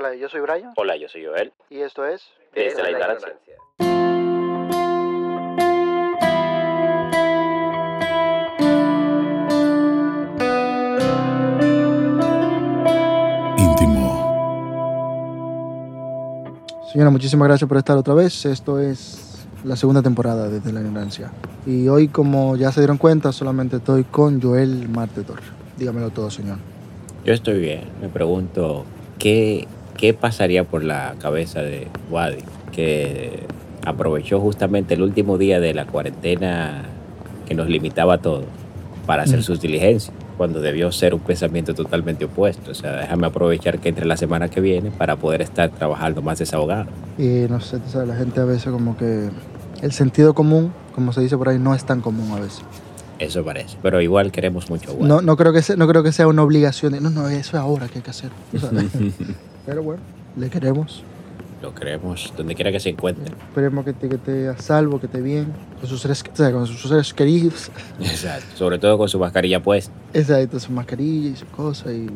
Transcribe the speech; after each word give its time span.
Hola, 0.00 0.14
yo 0.14 0.28
soy 0.28 0.40
Brian 0.42 0.74
Hola, 0.76 0.96
yo 0.96 1.08
soy 1.08 1.24
Joel. 1.24 1.52
y 1.70 1.78
esto 1.78 2.06
es... 2.06 2.22
Desde 2.54 2.80
la 2.84 2.90
ignorancia. 2.92 3.34
íntimo, 13.56 14.14
Señora, 16.92 17.10
muchísimas 17.10 17.48
gracias 17.48 17.66
por 17.66 17.78
estar 17.78 17.96
otra 17.96 18.14
vez. 18.14 18.46
Esto 18.46 18.78
es 18.78 19.48
la 19.64 19.74
segunda 19.74 20.00
temporada 20.00 20.44
de 20.44 20.60
Desde 20.60 20.72
la 20.72 20.80
Ignorancia. 20.80 21.32
Y 21.66 21.88
hoy, 21.88 22.06
como 22.06 22.54
ya 22.54 22.70
se 22.70 22.82
dieron 22.82 22.98
cuenta, 22.98 23.32
solamente 23.32 23.78
estoy 23.78 24.04
con 24.04 24.40
Joel 24.40 24.88
Martetor. 24.88 25.40
Dígamelo 25.76 26.10
todo, 26.10 26.30
señor. 26.30 26.58
Yo 27.24 27.34
estoy 27.34 27.58
bien. 27.58 27.82
Me 28.00 28.08
pregunto, 28.08 28.84
¿qué, 29.18 29.66
qué 29.98 30.14
pasaría 30.14 30.64
por 30.64 30.82
la 30.82 31.14
cabeza 31.20 31.60
de 31.60 31.88
Wadi? 32.10 32.38
Que 32.72 33.40
aprovechó 33.84 34.40
justamente 34.40 34.94
el 34.94 35.02
último 35.02 35.36
día 35.36 35.60
de 35.60 35.74
la 35.74 35.84
cuarentena 35.86 36.82
que 37.46 37.54
nos 37.54 37.68
limitaba 37.68 38.14
a 38.14 38.18
todo 38.18 38.44
para 39.06 39.24
hacer 39.24 39.40
Mm. 39.40 39.42
sus 39.42 39.60
diligencias, 39.60 40.14
cuando 40.36 40.60
debió 40.60 40.92
ser 40.92 41.14
un 41.14 41.20
pensamiento 41.20 41.74
totalmente 41.74 42.26
opuesto. 42.26 42.70
O 42.70 42.74
sea, 42.74 42.92
déjame 42.92 43.26
aprovechar 43.26 43.78
que 43.78 43.88
entre 43.88 44.04
la 44.06 44.16
semana 44.16 44.48
que 44.48 44.60
viene 44.60 44.90
para 44.90 45.16
poder 45.16 45.42
estar 45.42 45.70
trabajando 45.70 46.20
más 46.22 46.38
desahogado. 46.38 46.86
Y 47.18 47.46
no 47.48 47.60
sé, 47.60 47.78
tú 47.78 47.88
sabes, 47.90 48.08
la 48.08 48.16
gente 48.16 48.40
a 48.40 48.44
veces 48.44 48.70
como 48.70 48.96
que 48.96 49.30
el 49.82 49.92
sentido 49.92 50.34
común, 50.34 50.72
como 50.94 51.12
se 51.12 51.22
dice 51.22 51.36
por 51.38 51.48
ahí, 51.48 51.58
no 51.58 51.74
es 51.74 51.84
tan 51.84 52.00
común 52.02 52.30
a 52.36 52.40
veces. 52.40 52.62
Eso 53.18 53.42
parece. 53.44 53.76
Pero 53.82 54.00
igual 54.00 54.30
queremos 54.30 54.68
mucho 54.70 54.92
Wadi. 54.92 55.08
No, 55.08 55.22
no, 55.22 55.36
creo 55.36 55.52
que 55.52 55.62
sea, 55.62 55.74
no 55.76 55.88
creo 55.88 56.02
que 56.04 56.12
sea 56.12 56.28
una 56.28 56.42
obligación. 56.42 56.92
de, 56.92 57.00
no, 57.00 57.10
no, 57.10 57.28
eso 57.28 57.56
es 57.56 57.62
ahora 57.62 57.88
que 57.88 57.98
hay 57.98 58.02
que 58.02 58.10
hacer. 58.10 58.30
Pero 59.68 59.82
bueno, 59.82 60.02
le 60.34 60.48
queremos. 60.48 61.02
Lo 61.60 61.74
queremos 61.74 62.32
donde 62.34 62.54
quiera 62.54 62.72
que 62.72 62.80
se 62.80 62.88
encuentre. 62.88 63.34
Esperemos 63.34 63.84
que 63.84 63.92
te, 63.92 64.08
que 64.08 64.16
te 64.16 64.48
a 64.48 64.56
salvo, 64.56 64.98
que 64.98 65.06
esté 65.06 65.20
bien, 65.20 65.52
con 65.78 65.86
sus 65.86 66.00
seres, 66.00 66.24
o 66.32 66.36
sea, 66.36 66.50
con 66.52 66.66
sus 66.66 66.80
seres 66.88 67.12
queridos. 67.12 67.70
Exacto. 68.00 68.46
Sobre 68.56 68.78
todo 68.78 68.96
con 68.96 69.10
su 69.10 69.18
mascarilla 69.18 69.62
puesta. 69.62 69.92
Exacto, 70.14 70.58
su 70.58 70.72
mascarilla 70.72 71.28
y 71.28 71.36
su 71.36 71.44
cosa 71.48 71.92
y, 71.92 72.08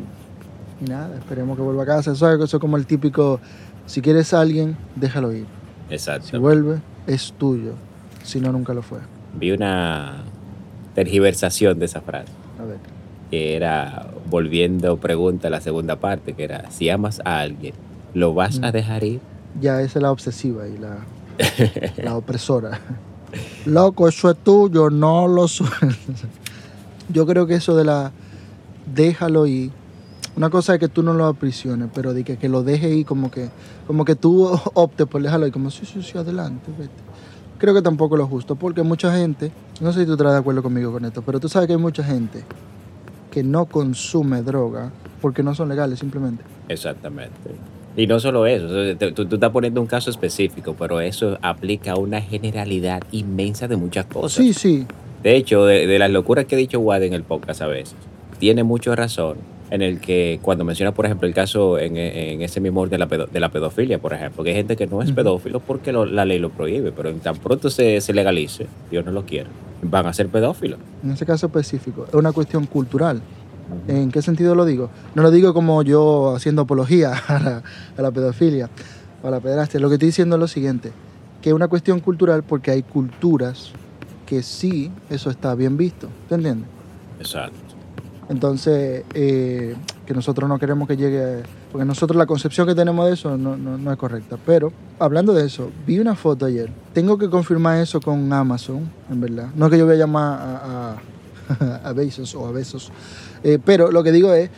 y 0.80 0.84
nada, 0.89 1.14
esperemos 1.19 1.58
que 1.58 1.62
vuelva 1.62 1.83
a 1.83 1.86
casa. 1.86 2.12
Eso, 2.12 2.33
eso 2.33 2.56
es 2.56 2.61
como 2.61 2.78
el 2.78 2.86
típico, 2.86 3.39
si 3.84 4.00
quieres 4.00 4.33
a 4.33 4.41
alguien, 4.41 4.75
déjalo 4.97 5.30
ir. 5.34 5.45
Exacto. 5.91 6.28
Si 6.28 6.39
vuelve, 6.39 6.80
es 7.06 7.34
tuyo. 7.36 7.75
Si 8.23 8.41
no, 8.41 8.50
nunca 8.50 8.73
lo 8.73 8.80
fue. 8.80 9.00
Vi 9.34 9.50
una 9.50 10.23
tergiversación 10.95 11.78
de 11.78 11.84
esa 11.84 12.00
frase, 12.00 12.33
A 12.58 12.64
ver. 12.64 12.78
Que 13.33 13.56
era 13.56 14.08
volviendo 14.28 14.98
pregunta 14.98 15.48
a 15.48 15.50
la 15.50 15.62
segunda 15.62 15.97
parte, 15.97 16.34
que 16.34 16.44
era, 16.44 16.70
si 16.70 16.91
amas 16.91 17.22
a 17.25 17.41
alguien, 17.41 17.72
¿lo 18.12 18.34
vas 18.34 18.58
a 18.62 18.69
Mm. 18.69 18.72
dejar 18.72 19.05
ir? 19.05 19.20
Ya 19.58 19.80
esa 19.80 19.98
es 19.98 20.02
la 20.02 20.11
obsesiva 20.12 20.69
y 20.69 20.77
la, 20.77 20.98
la 22.05 22.14
opresora. 22.14 22.78
Loco, 23.64 24.06
eso 24.06 24.30
es 24.30 24.36
tuyo, 24.36 24.91
no 24.91 25.27
lo 25.28 25.48
sueltes. 25.48 26.27
Yo 27.08 27.24
creo 27.27 27.47
que 27.47 27.55
eso 27.55 27.74
de 27.74 27.84
la 27.86 28.12
déjalo 28.94 29.46
ir. 29.46 29.70
Una 30.36 30.50
cosa 30.50 30.74
es 30.74 30.80
que 30.80 30.89
tú 30.89 31.02
no 31.02 31.14
lo 31.14 31.24
aprisiones, 31.24 31.89
pero 31.94 32.12
de 32.12 32.24
que, 32.24 32.36
que 32.36 32.50
lo 32.50 32.62
deje 32.62 32.91
ir 32.91 33.06
como 33.06 33.30
que, 33.30 33.48
como 33.86 34.05
que 34.05 34.14
tú 34.14 34.46
optes 34.74 35.06
por 35.06 35.22
dejarlo 35.22 35.46
ir, 35.46 35.55
como 35.55 35.70
sí, 35.70 35.86
sí, 35.86 36.02
sí, 36.02 36.19
adelante, 36.19 36.70
vete. 36.78 36.92
Creo 37.56 37.72
que 37.72 37.80
tampoco 37.80 38.17
es 38.17 38.19
lo 38.19 38.27
justo, 38.27 38.56
porque 38.56 38.83
mucha 38.83 39.11
gente, 39.17 39.52
no 39.80 39.91
sé 39.94 40.00
si 40.00 40.06
tú 40.06 40.12
estás 40.12 40.33
de 40.33 40.39
acuerdo 40.39 40.62
conmigo 40.62 40.92
con 40.92 41.06
esto, 41.06 41.22
pero 41.22 41.41
tú 41.41 41.48
sabes 41.48 41.67
que 41.67 41.72
hay 41.72 41.78
mucha 41.78 42.05
gente 42.05 42.44
que 43.33 43.42
no 43.42 43.66
consume 43.66 44.42
droga 44.42 44.92
porque 45.20 45.42
no 45.42 45.55
son 45.56 45.69
legales 45.69 45.98
simplemente. 45.98 46.44
Exactamente. 46.69 47.33
Y 47.97 48.06
no 48.06 48.20
solo 48.20 48.47
eso, 48.47 48.69
tú, 49.14 49.27
tú 49.27 49.34
estás 49.34 49.50
poniendo 49.50 49.80
un 49.80 49.86
caso 49.86 50.08
específico, 50.11 50.74
pero 50.78 51.00
eso 51.00 51.39
aplica 51.42 51.92
a 51.92 51.97
una 51.97 52.20
generalidad 52.20 53.02
inmensa 53.11 53.66
de 53.69 53.77
muchas 53.77 54.06
cosas. 54.06 54.33
Sí, 54.44 54.52
sí, 54.55 54.86
De 55.22 55.36
hecho, 55.36 55.67
de, 55.67 55.86
de 55.86 55.98
las 55.98 56.11
locuras 56.11 56.45
que 56.46 56.55
ha 56.55 56.58
dicho 56.58 56.79
Wad 56.80 57.02
en 57.02 57.12
el 57.12 57.23
podcast 57.24 57.61
a 57.62 57.67
veces, 57.67 57.96
tiene 58.39 58.62
mucha 58.62 58.95
razón 58.96 59.36
en 59.70 59.80
el 59.83 60.01
que 60.01 60.39
cuando 60.42 60.64
menciona, 60.64 60.92
por 60.92 61.07
ejemplo, 61.07 61.27
el 61.28 61.34
caso 61.34 61.78
en, 61.78 61.96
en 61.96 62.42
ese 62.42 62.61
mismo 62.61 62.80
orden 62.80 62.92
de 62.92 62.98
la, 62.98 63.08
pedo- 63.08 63.27
de 63.27 63.40
la 63.40 63.51
pedofilia, 63.51 63.98
por 63.98 64.12
ejemplo, 64.14 64.42
que 64.45 64.51
hay 64.51 64.57
gente 64.57 64.77
que 64.77 64.86
no 64.86 65.01
es 65.02 65.12
pedófilo 65.12 65.61
porque 65.61 65.92
lo- 65.92 66.05
la 66.07 66.24
ley 66.27 66.39
lo 66.39 66.51
prohíbe, 66.51 66.92
pero 66.92 67.08
en 67.11 67.20
tan 67.20 67.36
pronto 67.36 67.68
se, 67.70 68.01
se 68.01 68.12
legalice, 68.12 68.67
Dios 68.90 69.05
no 69.05 69.12
lo 69.12 69.24
quiere, 69.24 69.48
van 69.83 70.07
a 70.07 70.13
ser 70.13 70.29
pedófilos. 70.29 70.79
en 71.03 71.11
ese 71.11 71.27
caso 71.27 71.47
específico, 71.47 72.07
es 72.09 72.15
una 72.15 72.33
cuestión 72.33 72.67
cultural. 72.67 73.20
¿En 73.89 74.11
qué 74.11 74.20
sentido 74.23 74.55
lo 74.55 74.65
digo? 74.65 74.91
No 75.15 75.23
lo 75.23 75.31
digo 75.31 75.55
como 75.55 75.83
yo 75.83 76.35
haciendo 76.37 76.63
apología 76.63 77.13
a 77.29 77.39
la, 77.39 77.63
a 77.97 78.03
la 78.03 78.11
pedofilia 78.11 78.69
o 79.23 79.29
a 79.29 79.31
la 79.31 79.41
pederastia. 79.41 79.81
Lo 79.81 79.89
que 79.89 79.95
estoy 79.95 80.09
diciendo 80.09 80.37
es 80.37 80.41
lo 80.41 80.48
siguiente, 80.48 80.93
que 81.41 81.51
es 81.51 81.55
una 81.55 81.69
cuestión 81.69 82.01
cultural 82.01 82.43
porque 82.43 82.70
hay 82.70 82.83
culturas 82.83 83.73
que 84.27 84.43
sí, 84.43 84.91
eso 85.11 85.31
está 85.31 85.55
bien 85.55 85.77
visto. 85.77 86.09
¿Te 86.29 86.35
entiendes? 86.35 86.69
Exacto. 87.19 87.59
Entonces, 88.29 89.05
eh, 89.14 89.77
que 90.07 90.14
nosotros 90.14 90.49
no 90.49 90.59
queremos 90.59 90.89
que 90.89 90.97
llegue, 90.97 91.43
porque 91.72 91.84
nosotros 91.86 92.16
la 92.16 92.27
concepción 92.27 92.66
que 92.66 92.74
tenemos 92.74 93.06
de 93.06 93.14
eso 93.14 93.36
no, 93.38 93.56
no- 93.56 93.78
no 93.78 93.90
es 93.90 93.96
correcta. 93.98 94.36
Pero, 94.44 94.72
hablando 94.98 95.33
de 95.33 95.46
eso, 95.46 95.70
vi 95.86 95.98
una 95.98 96.14
foto 96.14 96.44
ayer. 96.46 96.70
Tengo 96.92 97.16
que 97.18 97.28
confirmar 97.30 97.78
eso 97.78 98.00
con 98.00 98.30
Amazon, 98.33 98.90
en 99.10 99.20
verdad. 99.20 99.48
No 99.56 99.66
es 99.66 99.72
que 99.72 99.78
yo 99.78 99.86
voy 99.86 99.94
a 99.94 99.98
llamar 99.98 100.38
a, 100.40 100.96
a, 101.48 101.88
a 101.88 101.92
Bezos 101.94 102.34
o 102.34 102.46
a 102.46 102.52
Besos, 102.52 102.92
Eh, 103.42 103.58
pero 103.64 103.90
lo 103.90 104.02
que 104.05 104.12
digo 104.12 104.33
es 104.34 104.50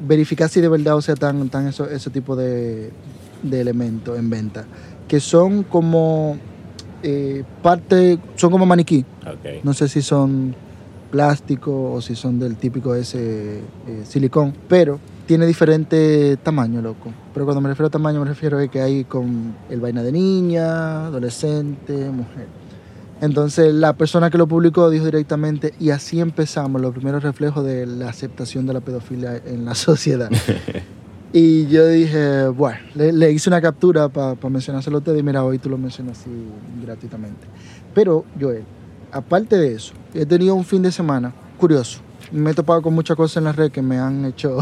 verificar 0.00 0.48
si 0.48 0.60
de 0.62 0.68
verdad 0.68 0.96
o 0.96 1.02
sea 1.02 1.14
tan, 1.16 1.48
tan 1.50 1.66
eso, 1.66 1.90
ese 1.90 2.08
tipo 2.08 2.34
de, 2.36 2.90
de 3.42 3.60
elementos 3.60 4.18
en 4.18 4.30
venta. 4.30 4.64
Que 5.08 5.18
son 5.20 5.64
como 5.64 6.38
eh, 7.02 7.42
parte, 7.62 8.18
son 8.36 8.50
como 8.50 8.64
maniquí. 8.64 9.04
No 9.64 9.74
sé 9.74 9.88
si 9.88 10.00
son 10.02 10.54
plástico 11.10 11.92
o 11.92 12.00
si 12.00 12.14
son 12.14 12.38
del 12.38 12.56
típico 12.56 12.94
ese 12.94 13.58
eh, 13.88 14.04
silicón, 14.04 14.54
pero 14.68 15.00
tiene 15.30 15.46
diferente 15.46 16.36
tamaño, 16.38 16.82
loco. 16.82 17.12
Pero 17.32 17.46
cuando 17.46 17.60
me 17.60 17.68
refiero 17.68 17.86
a 17.86 17.90
tamaño 17.90 18.18
me 18.18 18.26
refiero 18.26 18.58
a 18.58 18.66
que 18.66 18.80
hay 18.80 19.04
con 19.04 19.54
el 19.70 19.78
vaina 19.78 20.02
de 20.02 20.10
niña, 20.10 21.06
adolescente, 21.06 22.10
mujer. 22.10 22.48
Entonces 23.20 23.72
la 23.72 23.92
persona 23.92 24.28
que 24.28 24.38
lo 24.38 24.48
publicó 24.48 24.90
dijo 24.90 25.04
directamente 25.04 25.72
y 25.78 25.90
así 25.90 26.18
empezamos 26.18 26.80
los 26.80 26.92
primeros 26.92 27.22
reflejos 27.22 27.64
de 27.64 27.86
la 27.86 28.08
aceptación 28.08 28.66
de 28.66 28.72
la 28.72 28.80
pedofilia 28.80 29.40
en 29.46 29.64
la 29.64 29.74
sociedad. 29.76 30.32
y 31.32 31.68
yo 31.68 31.86
dije, 31.86 32.48
bueno, 32.48 32.80
le, 32.96 33.12
le 33.12 33.30
hice 33.30 33.50
una 33.50 33.60
captura 33.60 34.08
para 34.08 34.34
mencionárselo 34.50 34.96
a 34.96 34.98
ustedes 34.98 35.20
y 35.20 35.22
mira, 35.22 35.44
hoy 35.44 35.60
tú 35.60 35.70
lo 35.70 35.78
mencionas 35.78 36.18
así 36.18 36.30
gratuitamente. 36.82 37.46
Pero, 37.94 38.24
Joel, 38.40 38.64
aparte 39.12 39.56
de 39.56 39.74
eso, 39.74 39.94
he 40.12 40.26
tenido 40.26 40.56
un 40.56 40.64
fin 40.64 40.82
de 40.82 40.90
semana 40.90 41.32
curioso. 41.56 42.00
Me 42.32 42.50
he 42.50 42.54
topado 42.54 42.80
con 42.82 42.94
muchas 42.94 43.16
cosas 43.16 43.38
en 43.38 43.44
la 43.44 43.52
red 43.52 43.70
que 43.72 43.82
me 43.82 43.98
han 43.98 44.24
hecho 44.24 44.58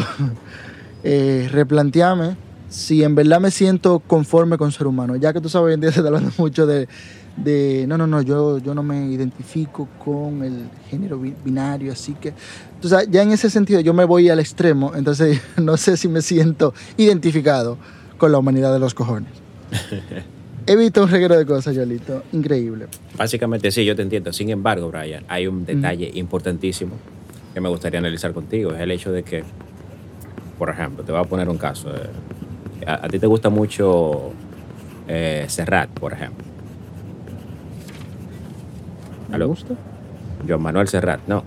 eh, 1.04 1.48
replantearme 1.50 2.36
si 2.68 3.02
en 3.02 3.14
verdad 3.14 3.40
me 3.40 3.50
siento 3.50 3.98
conforme 4.00 4.58
con 4.58 4.72
ser 4.72 4.86
humano. 4.86 5.16
Ya 5.16 5.32
que 5.32 5.40
tú 5.40 5.48
sabes, 5.48 5.68
hoy 5.68 5.74
en 5.74 5.80
día 5.80 5.90
se 5.92 6.00
está 6.00 6.08
hablando 6.08 6.30
mucho 6.38 6.66
de, 6.66 6.86
de 7.36 7.86
no, 7.88 7.96
no, 7.96 8.06
no, 8.06 8.20
yo, 8.22 8.58
yo 8.58 8.74
no 8.74 8.82
me 8.82 9.06
identifico 9.10 9.88
con 10.04 10.42
el 10.42 10.64
género 10.90 11.18
bi- 11.18 11.34
binario, 11.44 11.92
así 11.92 12.14
que, 12.14 12.34
tú 12.80 12.88
sabes, 12.88 13.08
ya 13.10 13.22
en 13.22 13.30
ese 13.32 13.48
sentido 13.48 13.80
yo 13.80 13.94
me 13.94 14.04
voy 14.04 14.28
al 14.28 14.38
extremo, 14.40 14.92
entonces 14.94 15.40
no 15.56 15.76
sé 15.78 15.96
si 15.96 16.08
me 16.08 16.20
siento 16.20 16.74
identificado 16.98 17.78
con 18.18 18.32
la 18.32 18.38
humanidad 18.38 18.72
de 18.72 18.78
los 18.80 18.92
cojones. 18.94 19.30
He 20.66 20.76
visto 20.76 21.02
un 21.02 21.08
reguero 21.08 21.38
de 21.38 21.46
cosas, 21.46 21.74
Yolito, 21.74 22.22
increíble. 22.32 22.86
Básicamente 23.16 23.70
sí, 23.70 23.84
yo 23.86 23.96
te 23.96 24.02
entiendo. 24.02 24.32
Sin 24.34 24.50
embargo, 24.50 24.90
Brian, 24.90 25.24
hay 25.28 25.46
un 25.46 25.64
detalle 25.64 26.10
importantísimo 26.14 26.92
que 27.58 27.62
me 27.62 27.68
gustaría 27.68 27.98
analizar 27.98 28.32
contigo. 28.32 28.72
Es 28.72 28.80
el 28.80 28.90
hecho 28.92 29.10
de 29.10 29.24
que, 29.24 29.42
por 30.58 30.70
ejemplo, 30.70 31.02
te 31.04 31.10
voy 31.10 31.20
a 31.20 31.24
poner 31.24 31.48
un 31.48 31.58
caso. 31.58 31.90
eh, 31.94 32.86
A, 32.86 33.04
a 33.06 33.08
ti 33.08 33.18
te 33.18 33.26
gusta 33.26 33.50
mucho 33.50 34.30
eh, 35.08 35.44
Serrat, 35.48 35.90
por 35.90 36.12
ejemplo. 36.12 36.44
¿Me 39.28 39.34
¿Aló? 39.34 39.48
gusta? 39.48 39.74
Joan 40.46 40.62
Manuel 40.62 40.86
Serrat, 40.88 41.20
no. 41.26 41.42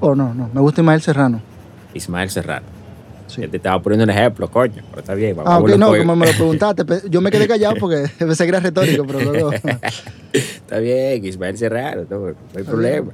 Oh, 0.00 0.14
no, 0.14 0.34
no, 0.34 0.48
me 0.52 0.60
gusta 0.60 0.82
Ismael 0.82 1.00
Serrano. 1.00 1.40
Ismael 1.94 2.28
Serrat. 2.30 2.62
Sí. 3.28 3.40
Yo 3.42 3.50
te 3.50 3.56
estaba 3.56 3.80
poniendo 3.82 4.04
un 4.04 4.10
ejemplo, 4.10 4.48
coño, 4.50 4.82
pero 4.90 5.00
está 5.00 5.14
bien. 5.14 5.34
vamos 5.36 5.52
Ah, 5.52 5.58
ok, 5.58 5.70
no, 5.78 5.86
como 5.96 6.16
me 6.16 6.26
lo 6.26 6.32
preguntaste, 6.32 6.84
pe- 6.84 7.02
yo 7.10 7.20
me 7.22 7.30
quedé 7.30 7.48
callado 7.48 7.76
porque 7.80 8.04
pensé 8.18 8.44
que 8.44 8.50
era 8.50 8.60
retórico, 8.60 9.04
pero 9.06 9.20
luego... 9.24 9.52
Está 10.32 10.78
bien, 10.78 11.24
Ismael 11.24 11.56
Serrano, 11.56 12.02
no, 12.10 12.18
no 12.20 12.34
hay 12.54 12.62
problema. 12.64 13.12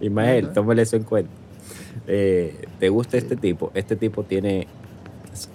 Ismael, 0.00 0.46
Ajá. 0.46 0.54
tómale 0.54 0.82
eso 0.82 0.96
en 0.96 1.02
cuenta. 1.04 1.30
Eh, 2.06 2.66
¿Te 2.78 2.88
gusta 2.88 3.16
este 3.16 3.36
tipo? 3.36 3.70
Este 3.74 3.96
tipo 3.96 4.22
tiene, 4.22 4.66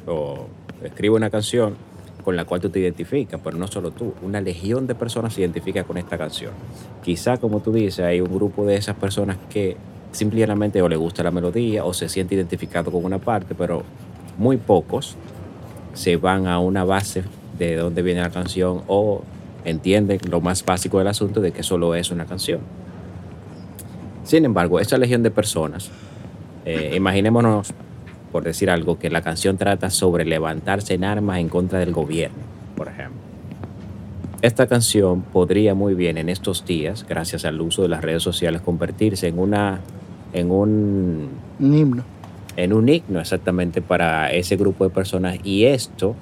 o 0.05 0.47
escribe 0.83 1.15
una 1.15 1.29
canción 1.29 1.75
con 2.23 2.35
la 2.35 2.45
cual 2.45 2.61
tú 2.61 2.69
te 2.69 2.79
identificas, 2.79 3.39
pero 3.43 3.57
no 3.57 3.67
solo 3.67 3.91
tú, 3.91 4.13
una 4.21 4.39
legión 4.39 4.87
de 4.87 4.95
personas 4.95 5.33
se 5.33 5.41
identifica 5.41 5.83
con 5.83 5.97
esta 5.97 6.17
canción. 6.17 6.51
Quizá, 7.03 7.37
como 7.37 7.59
tú 7.59 7.73
dices, 7.73 8.05
hay 8.05 8.21
un 8.21 8.33
grupo 8.33 8.65
de 8.65 8.75
esas 8.75 8.95
personas 8.95 9.37
que 9.49 9.75
simplemente 10.11 10.81
o 10.81 10.87
le 10.87 10.95
gusta 10.95 11.23
la 11.23 11.31
melodía 11.31 11.83
o 11.83 11.93
se 11.93 12.07
siente 12.07 12.35
identificado 12.35 12.91
con 12.91 13.03
una 13.03 13.19
parte, 13.19 13.55
pero 13.55 13.83
muy 14.37 14.57
pocos 14.57 15.15
se 15.93 16.17
van 16.17 16.47
a 16.47 16.59
una 16.59 16.83
base 16.83 17.23
de 17.57 17.75
dónde 17.75 18.01
viene 18.01 18.21
la 18.21 18.29
canción 18.29 18.83
o 18.87 19.21
entienden 19.65 20.19
lo 20.29 20.41
más 20.41 20.63
básico 20.65 20.99
del 20.99 21.07
asunto 21.07 21.41
de 21.41 21.51
que 21.51 21.63
solo 21.63 21.95
es 21.95 22.11
una 22.11 22.25
canción. 22.25 22.61
Sin 24.23 24.45
embargo, 24.45 24.79
esta 24.79 24.97
legión 24.97 25.23
de 25.23 25.31
personas, 25.31 25.89
eh, 26.65 26.93
imaginémonos, 26.95 27.73
por 28.31 28.43
decir 28.43 28.69
algo, 28.69 28.97
que 28.97 29.09
la 29.09 29.21
canción 29.21 29.57
trata 29.57 29.89
sobre 29.89 30.25
levantarse 30.25 30.93
en 30.93 31.03
armas 31.03 31.39
en 31.39 31.49
contra 31.49 31.79
del 31.79 31.91
gobierno, 31.91 32.37
por 32.75 32.87
ejemplo. 32.87 33.19
Esta 34.41 34.67
canción 34.67 35.21
podría 35.21 35.73
muy 35.73 35.93
bien 35.93 36.17
en 36.17 36.29
estos 36.29 36.65
días, 36.65 37.05
gracias 37.07 37.45
al 37.45 37.61
uso 37.61 37.81
de 37.81 37.89
las 37.89 38.01
redes 38.01 38.23
sociales, 38.23 38.61
convertirse 38.61 39.27
en 39.27 39.39
una 39.39 39.79
en 40.33 40.51
un, 40.51 41.29
un 41.59 41.73
himno. 41.73 42.03
En 42.57 42.73
un 42.73 42.89
himno 42.89 43.19
exactamente 43.19 43.81
para 43.81 44.31
ese 44.31 44.57
grupo 44.57 44.83
de 44.83 44.89
personas. 44.89 45.37
Y 45.43 45.65
esto 45.65 46.15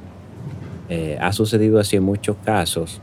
eh, 0.90 1.18
ha 1.20 1.32
sucedido 1.34 1.80
así 1.80 1.96
en 1.96 2.04
muchos 2.04 2.36
casos 2.44 3.02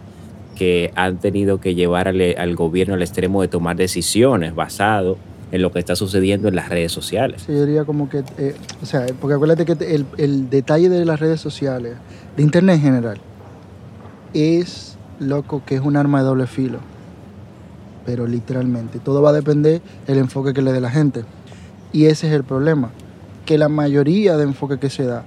que 0.58 0.90
han 0.96 1.18
tenido 1.18 1.60
que 1.60 1.76
llevar 1.76 2.08
al, 2.08 2.56
gobierno 2.56 2.94
al 2.94 3.02
extremo 3.02 3.42
de 3.42 3.48
tomar 3.48 3.76
decisiones 3.76 4.56
basado 4.56 5.16
en 5.52 5.62
lo 5.62 5.70
que 5.70 5.78
está 5.78 5.94
sucediendo 5.94 6.48
en 6.48 6.56
las 6.56 6.68
redes 6.68 6.90
sociales. 6.90 7.44
Sí, 7.46 7.52
yo 7.52 7.64
diría 7.64 7.84
como 7.84 8.10
que, 8.10 8.24
eh, 8.38 8.56
o 8.82 8.86
sea, 8.86 9.06
porque 9.20 9.34
acuérdate 9.34 9.64
que 9.64 9.72
el, 9.94 10.04
el, 10.16 10.50
detalle 10.50 10.88
de 10.88 11.04
las 11.04 11.20
redes 11.20 11.40
sociales, 11.40 11.94
de 12.36 12.42
Internet 12.42 12.76
en 12.76 12.82
general, 12.82 13.18
es 14.34 14.98
loco 15.20 15.62
que 15.64 15.76
es 15.76 15.80
un 15.80 15.96
arma 15.96 16.18
de 16.18 16.24
doble 16.24 16.48
filo, 16.48 16.80
pero 18.04 18.26
literalmente, 18.26 18.98
todo 18.98 19.22
va 19.22 19.30
a 19.30 19.34
depender 19.34 19.80
del 20.08 20.18
enfoque 20.18 20.52
que 20.52 20.60
le 20.60 20.72
dé 20.72 20.80
la 20.80 20.90
gente. 20.90 21.22
Y 21.92 22.06
ese 22.06 22.26
es 22.26 22.32
el 22.32 22.42
problema, 22.42 22.90
que 23.46 23.58
la 23.58 23.68
mayoría 23.68 24.36
de 24.36 24.42
enfoque 24.42 24.78
que 24.78 24.90
se 24.90 25.04
da 25.04 25.24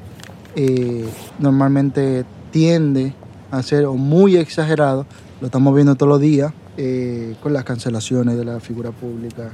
eh, 0.58 1.06
normalmente 1.40 2.26
tiende 2.52 3.14
a 3.52 3.62
ser 3.62 3.88
muy 3.88 4.38
exagerado, 4.38 5.06
lo 5.40 5.48
estamos 5.48 5.76
viendo 5.76 5.96
todos 5.96 6.10
los 6.10 6.22
días, 6.22 6.54
eh, 6.78 7.36
con 7.44 7.54
las 7.54 7.64
cancelaciones 7.66 8.38
de 8.38 8.46
la 8.46 8.60
figura 8.60 8.92
pública, 8.92 9.52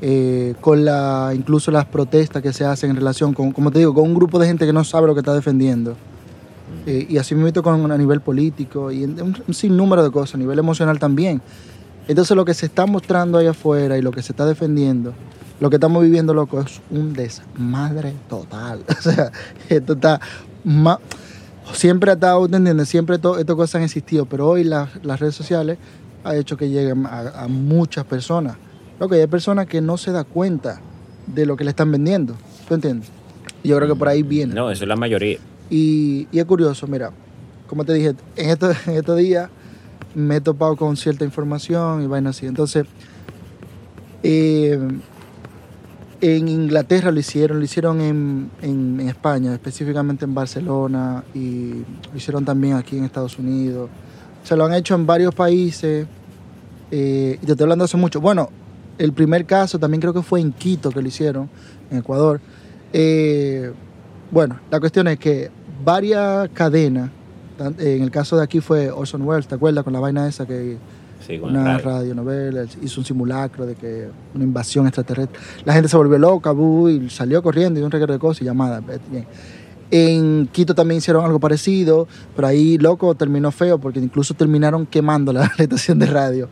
eh, 0.00 0.54
con 0.60 0.84
la, 0.84 1.32
incluso 1.34 1.70
las 1.70 1.84
protestas 1.86 2.42
que 2.42 2.52
se 2.52 2.64
hacen 2.64 2.90
en 2.90 2.96
relación 2.96 3.34
con, 3.34 3.52
como 3.52 3.70
te 3.70 3.80
digo, 3.80 3.92
con 3.92 4.04
un 4.04 4.14
grupo 4.14 4.38
de 4.38 4.46
gente 4.46 4.64
que 4.66 4.72
no 4.72 4.84
sabe 4.84 5.08
lo 5.08 5.14
que 5.14 5.20
está 5.20 5.34
defendiendo. 5.34 5.96
Eh, 6.86 7.06
y 7.08 7.18
así 7.18 7.34
mismo 7.34 7.62
con 7.62 7.90
a 7.90 7.98
nivel 7.98 8.20
político 8.20 8.90
y 8.92 9.04
un, 9.04 9.36
un 9.46 9.54
sinnúmero 9.54 10.02
de 10.02 10.10
cosas, 10.10 10.36
a 10.36 10.38
nivel 10.38 10.58
emocional 10.58 10.98
también. 10.98 11.40
Entonces 12.06 12.36
lo 12.36 12.44
que 12.44 12.54
se 12.54 12.66
está 12.66 12.86
mostrando 12.86 13.38
ahí 13.38 13.46
afuera 13.46 13.96
y 13.96 14.02
lo 14.02 14.12
que 14.12 14.22
se 14.22 14.32
está 14.32 14.44
defendiendo, 14.44 15.14
lo 15.60 15.70
que 15.70 15.76
estamos 15.76 16.02
viviendo, 16.02 16.34
loco, 16.34 16.60
es 16.60 16.80
un 16.90 17.14
desmadre 17.14 18.14
total. 18.28 18.84
O 18.98 19.02
sea, 19.02 19.32
esto 19.68 19.94
está 19.94 20.20
más 20.64 20.98
siempre 21.72 22.10
ha 22.10 22.14
estado, 22.14 22.44
¿entiendes? 22.44 22.88
Siempre 22.88 23.16
estas 23.16 23.56
cosas 23.56 23.76
han 23.76 23.82
existido, 23.82 24.26
pero 24.26 24.48
hoy 24.48 24.64
las 24.64 25.20
redes 25.20 25.34
sociales 25.34 25.78
ha 26.24 26.34
hecho 26.34 26.56
que 26.56 26.68
lleguen 26.68 27.06
a, 27.06 27.46
muchas 27.48 28.04
personas. 28.04 28.56
Lo 28.98 29.08
que 29.08 29.16
hay 29.16 29.26
personas 29.26 29.66
que 29.66 29.80
no 29.80 29.96
se 29.96 30.12
dan 30.12 30.24
cuenta 30.24 30.80
de 31.26 31.46
lo 31.46 31.56
que 31.56 31.64
le 31.64 31.70
están 31.70 31.90
vendiendo. 31.90 32.34
¿Tú 32.66 32.74
entiendes? 32.74 33.10
yo 33.62 33.76
creo 33.76 33.88
que 33.88 33.94
por 33.94 34.08
ahí 34.08 34.22
viene. 34.22 34.54
No, 34.54 34.70
eso 34.70 34.84
es 34.84 34.88
la 34.88 34.96
mayoría. 34.96 35.38
Y, 35.70 36.28
es 36.32 36.44
curioso, 36.44 36.86
mira, 36.86 37.12
como 37.66 37.84
te 37.84 37.94
dije, 37.94 38.14
en 38.36 38.50
estos, 38.50 38.76
en 38.86 38.94
estos 38.94 39.16
días 39.16 39.48
me 40.14 40.36
he 40.36 40.40
topado 40.40 40.76
con 40.76 40.96
cierta 40.96 41.24
información 41.24 42.02
y 42.02 42.06
vaina 42.06 42.30
así. 42.30 42.46
Entonces, 42.46 42.86
eh, 44.22 44.78
en 46.24 46.48
Inglaterra 46.48 47.10
lo 47.10 47.20
hicieron, 47.20 47.58
lo 47.58 47.64
hicieron 47.64 48.00
en, 48.00 49.00
España, 49.06 49.52
específicamente 49.52 50.24
en 50.24 50.34
Barcelona, 50.34 51.22
y 51.34 51.84
lo 52.10 52.16
hicieron 52.16 52.46
también 52.46 52.76
aquí 52.76 52.96
en 52.96 53.04
Estados 53.04 53.38
Unidos. 53.38 53.90
Se 54.42 54.56
lo 54.56 54.64
han 54.64 54.72
hecho 54.72 54.94
en 54.94 55.04
varios 55.04 55.34
países, 55.34 56.06
eh, 56.90 57.38
y 57.42 57.44
te 57.44 57.52
estoy 57.52 57.64
hablando 57.64 57.84
hace 57.84 57.98
mucho. 57.98 58.22
Bueno, 58.22 58.48
el 58.96 59.12
primer 59.12 59.44
caso 59.44 59.78
también 59.78 60.00
creo 60.00 60.14
que 60.14 60.22
fue 60.22 60.40
en 60.40 60.52
Quito 60.52 60.90
que 60.90 61.02
lo 61.02 61.08
hicieron, 61.08 61.50
en 61.90 61.98
Ecuador. 61.98 62.40
Eh, 62.94 63.70
bueno, 64.30 64.58
la 64.70 64.80
cuestión 64.80 65.08
es 65.08 65.18
que 65.18 65.50
varias 65.84 66.48
cadenas, 66.54 67.10
en 67.58 68.02
el 68.02 68.10
caso 68.10 68.38
de 68.38 68.44
aquí 68.44 68.60
fue 68.60 68.90
Orson 68.90 69.20
Welles, 69.22 69.46
¿te 69.46 69.56
acuerdas? 69.56 69.84
Con 69.84 69.92
la 69.92 70.00
vaina 70.00 70.26
esa 70.26 70.46
que 70.46 70.78
una 71.42 71.78
radionovela, 71.78 72.64
hizo 72.82 73.00
un 73.00 73.04
simulacro 73.04 73.66
de 73.66 73.74
que 73.74 74.08
una 74.34 74.44
invasión 74.44 74.86
extraterrestre. 74.86 75.38
La 75.64 75.72
gente 75.72 75.88
se 75.88 75.96
volvió 75.96 76.18
loca, 76.18 76.52
y 76.90 77.10
salió 77.10 77.42
corriendo 77.42 77.80
y 77.80 77.82
un 77.82 77.90
reguero 77.90 78.12
de 78.12 78.18
cosas 78.18 78.42
y 78.42 78.44
llamadas. 78.44 78.82
En 79.90 80.48
Quito 80.48 80.74
también 80.74 80.98
hicieron 80.98 81.24
algo 81.24 81.38
parecido, 81.38 82.08
pero 82.34 82.48
ahí, 82.48 82.78
loco, 82.78 83.14
terminó 83.14 83.50
feo 83.50 83.78
porque 83.78 84.00
incluso 84.00 84.34
terminaron 84.34 84.86
quemando 84.86 85.32
la, 85.32 85.44
estación 85.58 85.98
de 85.98 86.06
radio 86.06 86.48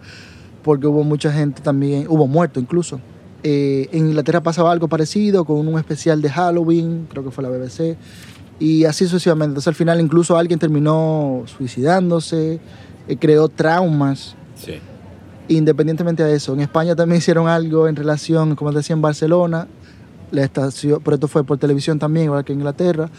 porque 0.63 0.87
hubo 0.87 1.03
mucha 1.05 1.33
gente 1.33 1.61
también, 1.61 2.07
hubo 2.09 2.27
muertos 2.27 2.63
incluso. 2.63 3.01
Eh, 3.43 3.89
en 3.93 4.07
Inglaterra 4.07 4.43
pasaba 4.43 4.71
algo 4.71 4.89
parecido 4.89 5.45
con 5.45 5.67
un 5.67 5.79
especial 5.79 6.23
de 6.23 6.31
Halloween, 6.31 7.09
creo 7.11 7.25
que 7.25 7.31
fue 7.31 7.43
la 7.43 7.51
BBC, 7.51 7.97
y 8.61 8.85
así 8.85 9.05
sucesivamente. 9.05 9.51
Entonces 9.51 9.69
al 9.69 9.75
final 9.75 10.01
incluso 10.01 10.37
alguien 10.37 10.59
terminó 10.59 11.43
suicidándose, 11.47 12.61
eh, 13.09 13.17
creó 13.17 13.49
traumas 13.49 14.37
Independientemente 15.49 16.23
de 16.23 16.37
eso, 16.37 16.55
en 16.55 16.61
España 16.61 16.95
también 16.95 17.19
hicieron 17.19 17.49
algo 17.49 17.89
en 17.89 17.97
relación, 17.97 18.55
como 18.55 18.73
decía, 18.73 18.95
en 18.95 19.03
Barcelona, 19.03 19.67
la 20.31 20.45
estación, 20.45 21.01
pero 21.05 21.17
esto 21.17 21.29
fue 21.29 21.45
por 21.45 21.59
televisión 21.59 21.99
también, 21.99 22.27
igual 22.27 22.45
que 22.45 22.53
en 22.53 22.61
Inglaterra. 22.61 23.11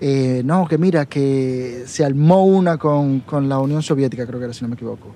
Eh, 0.00 0.42
no, 0.44 0.66
que 0.68 0.78
mira, 0.78 1.06
que 1.06 1.84
se 1.86 2.04
armó 2.04 2.44
una 2.44 2.76
con, 2.76 3.20
con, 3.20 3.48
la 3.48 3.58
Unión 3.58 3.82
Soviética, 3.82 4.26
creo 4.26 4.38
que 4.38 4.44
era, 4.44 4.54
si 4.54 4.62
no 4.62 4.68
me 4.68 4.74
equivoco. 4.74 5.08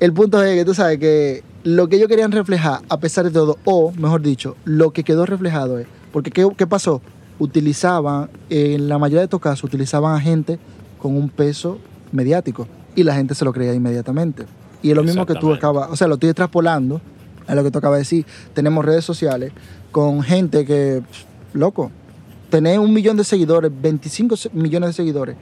El 0.00 0.12
punto 0.12 0.42
es 0.42 0.56
que 0.56 0.64
tú 0.64 0.74
sabes 0.74 0.98
que 0.98 1.42
lo 1.62 1.88
que 1.88 1.96
ellos 1.96 2.08
querían 2.08 2.32
reflejar, 2.32 2.80
a 2.88 2.98
pesar 2.98 3.24
de 3.24 3.30
todo, 3.30 3.58
o 3.64 3.92
mejor 3.92 4.20
dicho, 4.20 4.56
lo 4.64 4.92
que 4.92 5.04
quedó 5.04 5.26
reflejado 5.26 5.78
es, 5.78 5.86
porque 6.12 6.30
¿qué, 6.30 6.46
qué 6.56 6.66
pasó? 6.66 7.00
Utilizaban, 7.38 8.28
en 8.50 8.88
la 8.88 8.98
mayoría 8.98 9.20
de 9.20 9.24
estos 9.24 9.40
casos, 9.40 9.64
utilizaban 9.64 10.14
a 10.14 10.20
gente 10.20 10.58
con 10.98 11.16
un 11.16 11.28
peso 11.28 11.78
mediático 12.12 12.68
y 12.94 13.02
la 13.02 13.14
gente 13.14 13.34
se 13.34 13.44
lo 13.44 13.52
creía 13.52 13.74
inmediatamente. 13.74 14.44
Y 14.84 14.90
es 14.90 14.96
lo 14.96 15.02
mismo 15.02 15.24
que 15.24 15.34
tú 15.34 15.50
acabas, 15.50 15.90
o 15.90 15.96
sea, 15.96 16.06
lo 16.06 16.14
estoy 16.14 16.28
extrapolando 16.28 17.00
a 17.46 17.54
lo 17.54 17.64
que 17.64 17.70
tú 17.70 17.78
acabas 17.78 17.96
de 17.96 18.00
decir. 18.00 18.26
Tenemos 18.52 18.84
redes 18.84 19.02
sociales 19.02 19.50
con 19.90 20.22
gente 20.22 20.66
que, 20.66 21.02
loco, 21.54 21.90
tener 22.50 22.78
un 22.78 22.92
millón 22.92 23.16
de 23.16 23.24
seguidores, 23.24 23.72
25 23.74 24.36
millones 24.52 24.90
de 24.90 24.92
seguidores, 24.92 25.36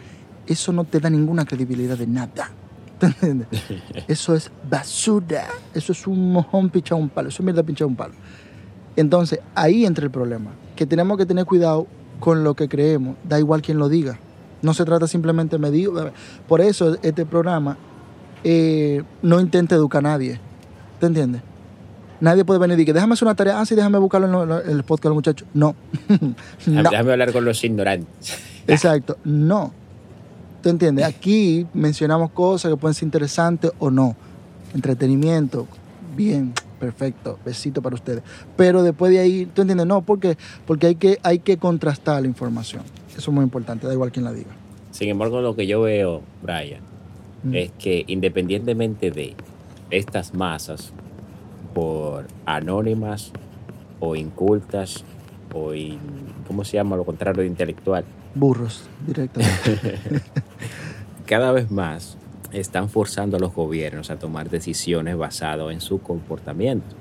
eso 0.46 0.72
no 0.72 0.84
te 0.84 1.00
da 1.00 1.10
ninguna 1.10 1.44
credibilidad 1.44 1.98
de 1.98 2.06
nada. 2.06 2.52
Eso 4.06 4.36
es 4.36 4.48
basura. 4.70 5.48
Eso 5.74 5.90
es 5.90 6.06
un 6.06 6.32
mojón 6.32 6.70
pinchado 6.70 7.00
un 7.00 7.08
palo. 7.08 7.30
Eso 7.30 7.42
es 7.42 7.44
mierda 7.44 7.64
pinchado 7.64 7.88
un 7.88 7.96
palo. 7.96 8.14
Entonces, 8.94 9.40
ahí 9.56 9.84
entra 9.84 10.04
el 10.04 10.12
problema. 10.12 10.52
Que 10.76 10.86
tenemos 10.86 11.18
que 11.18 11.26
tener 11.26 11.46
cuidado 11.46 11.88
con 12.20 12.44
lo 12.44 12.54
que 12.54 12.68
creemos. 12.68 13.16
Da 13.24 13.40
igual 13.40 13.60
quien 13.60 13.78
lo 13.78 13.88
diga. 13.88 14.20
No 14.62 14.72
se 14.72 14.84
trata 14.84 15.08
simplemente 15.08 15.56
de 15.56 15.58
medir. 15.58 15.90
Por 16.46 16.60
eso 16.60 16.96
este 17.02 17.26
programa 17.26 17.76
eh, 18.44 19.02
no 19.22 19.40
intenta 19.40 19.74
educar 19.74 20.04
a 20.04 20.10
nadie. 20.10 20.38
¿Te 21.00 21.06
entiendes? 21.06 21.42
Nadie 22.20 22.44
puede 22.44 22.60
venir 22.60 22.78
y 22.78 22.82
decir, 22.82 22.94
déjame 22.94 23.14
hacer 23.14 23.26
una 23.26 23.34
tarea, 23.34 23.60
ah, 23.60 23.66
sí, 23.66 23.74
déjame 23.74 23.98
buscarlo 23.98 24.60
en 24.62 24.70
el 24.70 24.84
podcast 24.84 25.06
los 25.06 25.14
muchachos. 25.14 25.48
No. 25.54 25.74
no. 26.66 26.82
Déjame 26.82 27.12
hablar 27.12 27.32
con 27.32 27.44
los 27.44 27.62
ignorantes. 27.64 28.38
Exacto, 28.68 29.16
no. 29.24 29.72
¿Te 30.62 30.70
entiendes? 30.70 31.04
Aquí 31.04 31.66
mencionamos 31.74 32.30
cosas 32.30 32.70
que 32.70 32.76
pueden 32.76 32.94
ser 32.94 33.04
interesantes 33.04 33.72
o 33.80 33.90
no. 33.90 34.14
Entretenimiento, 34.72 35.66
bien, 36.16 36.54
perfecto, 36.78 37.38
besito 37.44 37.82
para 37.82 37.96
ustedes. 37.96 38.22
Pero 38.56 38.84
después 38.84 39.10
de 39.10 39.18
ahí, 39.18 39.46
¿tú 39.46 39.62
entiendes? 39.62 39.88
No, 39.88 40.02
porque 40.02 40.38
porque 40.64 40.86
hay 40.86 40.94
que 40.94 41.18
hay 41.24 41.40
que 41.40 41.56
contrastar 41.56 42.22
la 42.22 42.28
información. 42.28 42.82
Eso 43.10 43.30
es 43.30 43.34
muy 43.34 43.42
importante, 43.42 43.88
da 43.88 43.92
igual 43.92 44.12
quien 44.12 44.24
la 44.24 44.32
diga. 44.32 44.50
Sin 44.92 45.08
embargo, 45.08 45.40
lo 45.40 45.56
que 45.56 45.66
yo 45.66 45.82
veo, 45.82 46.22
Brian, 46.42 46.91
Mm. 47.44 47.54
es 47.54 47.72
que 47.72 48.04
independientemente 48.06 49.10
de 49.10 49.34
estas 49.90 50.34
masas, 50.34 50.92
por 51.74 52.26
anónimas 52.46 53.32
o 54.00 54.16
incultas 54.16 55.04
o, 55.54 55.72
¿cómo 56.46 56.64
se 56.64 56.76
llama 56.76 56.96
lo 56.96 57.04
contrario 57.04 57.42
de 57.42 57.48
intelectual? 57.48 58.04
Burros, 58.34 58.88
directamente. 59.06 60.00
Cada 61.26 61.52
vez 61.52 61.70
más 61.70 62.16
están 62.52 62.88
forzando 62.88 63.36
a 63.36 63.40
los 63.40 63.54
gobiernos 63.54 64.10
a 64.10 64.18
tomar 64.18 64.50
decisiones 64.50 65.16
basadas 65.16 65.72
en 65.72 65.80
su 65.80 66.00
comportamiento 66.00 66.96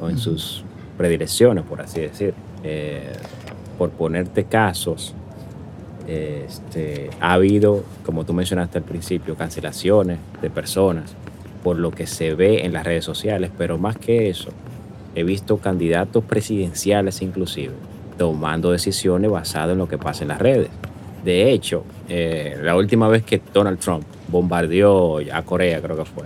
o 0.00 0.08
en 0.08 0.18
sus 0.18 0.64
predilecciones, 0.96 1.64
por 1.64 1.80
así 1.80 2.00
decir. 2.00 2.34
Eh, 2.64 3.12
por 3.78 3.90
ponerte 3.90 4.44
casos, 4.44 5.14
este, 6.08 7.10
ha 7.20 7.34
habido, 7.34 7.84
como 8.04 8.24
tú 8.24 8.32
mencionaste 8.34 8.78
al 8.78 8.84
principio, 8.84 9.36
cancelaciones 9.36 10.18
de 10.40 10.50
personas 10.50 11.14
por 11.62 11.78
lo 11.78 11.92
que 11.92 12.06
se 12.06 12.34
ve 12.34 12.64
en 12.64 12.72
las 12.72 12.84
redes 12.84 13.04
sociales, 13.04 13.50
pero 13.56 13.78
más 13.78 13.96
que 13.96 14.28
eso, 14.28 14.50
he 15.14 15.22
visto 15.22 15.58
candidatos 15.58 16.24
presidenciales 16.24 17.22
inclusive 17.22 17.72
tomando 18.18 18.72
decisiones 18.72 19.30
basadas 19.30 19.72
en 19.72 19.78
lo 19.78 19.88
que 19.88 19.98
pasa 19.98 20.22
en 20.22 20.28
las 20.28 20.38
redes. 20.38 20.68
De 21.24 21.52
hecho, 21.52 21.84
eh, 22.08 22.58
la 22.62 22.76
última 22.76 23.08
vez 23.08 23.24
que 23.24 23.40
Donald 23.52 23.78
Trump 23.78 24.04
bombardeó 24.28 25.18
a 25.32 25.42
Corea, 25.42 25.80
creo 25.80 25.96
que 25.96 26.04
fue, 26.04 26.24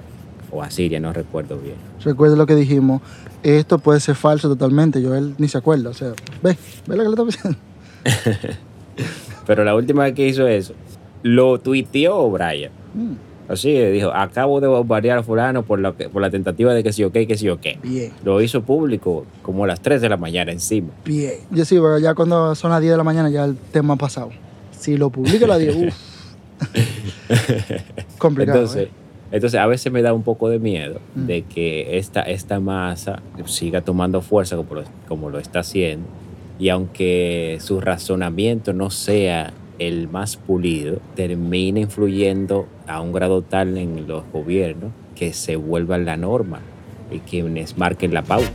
o 0.50 0.62
a 0.62 0.70
Siria, 0.70 1.00
no 1.00 1.12
recuerdo 1.12 1.58
bien. 1.58 1.76
Recuerda 2.02 2.36
lo 2.36 2.46
que 2.46 2.54
dijimos. 2.54 3.02
Esto 3.42 3.78
puede 3.78 4.00
ser 4.00 4.14
falso 4.14 4.48
totalmente. 4.48 5.02
Yo 5.02 5.14
él 5.14 5.34
ni 5.38 5.48
se 5.48 5.58
acuerda. 5.58 5.90
O 5.90 5.94
sea, 5.94 6.12
ve, 6.42 6.56
ve 6.86 6.96
lo 6.96 7.02
que 7.02 7.08
le 7.08 7.14
está 7.14 7.24
diciendo. 7.24 7.58
Pero 9.46 9.64
la 9.64 9.74
última 9.74 10.04
vez 10.04 10.14
que 10.14 10.26
hizo 10.26 10.46
eso, 10.46 10.74
lo 11.22 11.58
tuiteó 11.58 12.30
Brian. 12.30 12.70
Mm, 12.94 13.12
Así 13.48 13.72
dijo, 13.72 14.10
acabo 14.12 14.60
de 14.60 14.66
bombardear 14.66 15.18
a 15.18 15.22
fulano 15.22 15.62
por 15.62 15.78
la, 15.78 15.92
por 15.92 16.20
la 16.20 16.30
tentativa 16.30 16.74
de 16.74 16.82
que 16.82 16.92
sí 16.92 17.04
o 17.04 17.12
qué, 17.12 17.28
que 17.28 17.36
sí 17.36 17.48
o 17.48 17.60
qué. 17.60 17.78
bien, 17.80 18.10
Lo 18.24 18.40
hizo 18.42 18.62
público 18.62 19.24
como 19.42 19.62
a 19.62 19.66
las 19.68 19.80
3 19.80 20.00
de 20.00 20.08
la 20.08 20.16
mañana 20.16 20.50
encima. 20.50 20.88
bien. 21.04 21.34
Yo 21.52 21.64
sí, 21.64 21.76
pero 21.76 21.98
ya 22.00 22.14
cuando 22.14 22.56
son 22.56 22.72
las 22.72 22.80
10 22.80 22.90
de 22.94 22.96
la 22.96 23.04
mañana 23.04 23.30
ya 23.30 23.44
el 23.44 23.56
tema 23.56 23.94
ha 23.94 23.96
pasado. 23.96 24.30
Si 24.72 24.96
lo 24.96 25.10
publica 25.10 25.44
a 25.44 25.48
las 25.48 25.58
10, 25.60 25.76
uff. 25.76 25.94
Complicado. 28.18 28.58
Entonces, 28.58 28.88
¿eh? 28.88 28.90
entonces, 29.32 29.60
a 29.60 29.66
veces 29.66 29.92
me 29.92 30.02
da 30.02 30.12
un 30.12 30.22
poco 30.22 30.48
de 30.48 30.58
miedo 30.58 30.98
Mm. 31.14 31.26
de 31.26 31.42
que 31.42 31.98
esta, 31.98 32.22
esta 32.22 32.58
masa 32.60 33.22
siga 33.46 33.80
tomando 33.80 34.22
fuerza 34.22 34.56
como 34.56 34.74
lo, 34.74 34.84
como 35.08 35.30
lo 35.30 35.38
está 35.38 35.60
haciendo. 35.60 36.06
Y 36.58 36.70
aunque 36.70 37.58
su 37.60 37.80
razonamiento 37.80 38.72
no 38.72 38.90
sea 38.90 39.52
el 39.78 40.08
más 40.08 40.36
pulido, 40.36 41.00
termina 41.14 41.80
influyendo 41.80 42.66
a 42.86 43.00
un 43.00 43.12
grado 43.12 43.42
tal 43.42 43.76
en 43.76 44.06
los 44.06 44.24
gobiernos 44.32 44.92
que 45.14 45.32
se 45.32 45.56
vuelva 45.56 45.98
la 45.98 46.16
norma 46.16 46.60
y 47.10 47.18
quienes 47.20 47.76
marquen 47.76 48.14
la 48.14 48.22
pauta. 48.22 48.50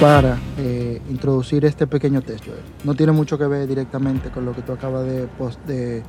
Para 0.00 0.38
eh, 0.58 1.00
introducir 1.08 1.64
este 1.64 1.86
pequeño 1.86 2.20
test, 2.20 2.44
Joel. 2.44 2.58
No 2.82 2.94
tiene 2.94 3.12
mucho 3.12 3.38
que 3.38 3.46
ver 3.46 3.66
directamente 3.66 4.28
con 4.30 4.44
lo 4.44 4.52
que 4.52 4.62
tú 4.62 4.72
acabas 4.72 5.06
de, 5.06 6.02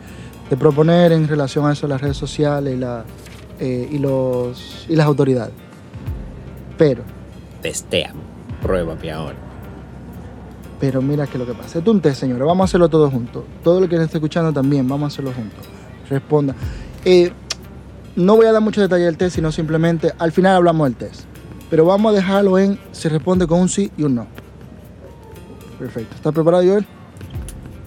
proponer 0.60 1.12
en 1.12 1.28
relación 1.28 1.66
a 1.66 1.74
eso, 1.74 1.88
las 1.88 2.02
redes 2.02 2.18
sociales 2.18 2.78
y, 2.78 3.64
eh, 3.64 3.90
y, 3.92 4.00
los, 4.00 4.86
y 4.90 4.96
las 4.96 5.06
autoridades. 5.06 5.54
Pero, 6.78 7.04
Testeame, 7.66 8.20
pruébame 8.62 9.12
ahora. 9.12 9.36
pero 10.80 11.02
mira 11.02 11.26
que 11.26 11.40
lo 11.40 11.48
que 11.48 11.54
pasa. 11.54 11.80
Es 11.80 11.88
un 11.88 12.00
test, 12.00 12.20
señores. 12.20 12.46
Vamos 12.46 12.62
a 12.62 12.66
hacerlo 12.66 12.90
todos 12.90 13.12
juntos. 13.12 13.44
Todo 13.64 13.82
lo 13.82 13.90
que 13.90 13.96
nos 13.96 14.06
esté 14.06 14.20
escuchando 14.20 14.54
también, 14.54 14.88
vamos 14.88 15.06
a 15.06 15.08
hacerlo 15.08 15.32
juntos. 15.32 15.66
Responda. 16.08 16.54
Eh, 17.04 17.32
no 18.16 18.36
voy 18.36 18.46
a 18.46 18.52
dar 18.52 18.62
mucho 18.62 18.82
detalle 18.82 19.06
del 19.06 19.18
test, 19.18 19.38
sino 19.38 19.52
simplemente 19.52 20.12
al 20.20 20.32
final 20.32 20.58
hablamos 20.58 20.90
del 20.90 20.96
test. 20.96 21.22
Pero 21.72 21.86
vamos 21.86 22.14
a 22.14 22.16
dejarlo 22.16 22.60
en 22.60 22.78
se 22.92 23.10
responde 23.10 23.48
con 23.48 23.62
un 23.62 23.70
sí 23.70 23.92
y 23.98 24.04
un 24.04 24.14
no. 24.14 24.28
Perfecto. 25.80 26.14
¿Estás 26.14 26.34
preparado, 26.34 26.64
Joel? 26.64 26.86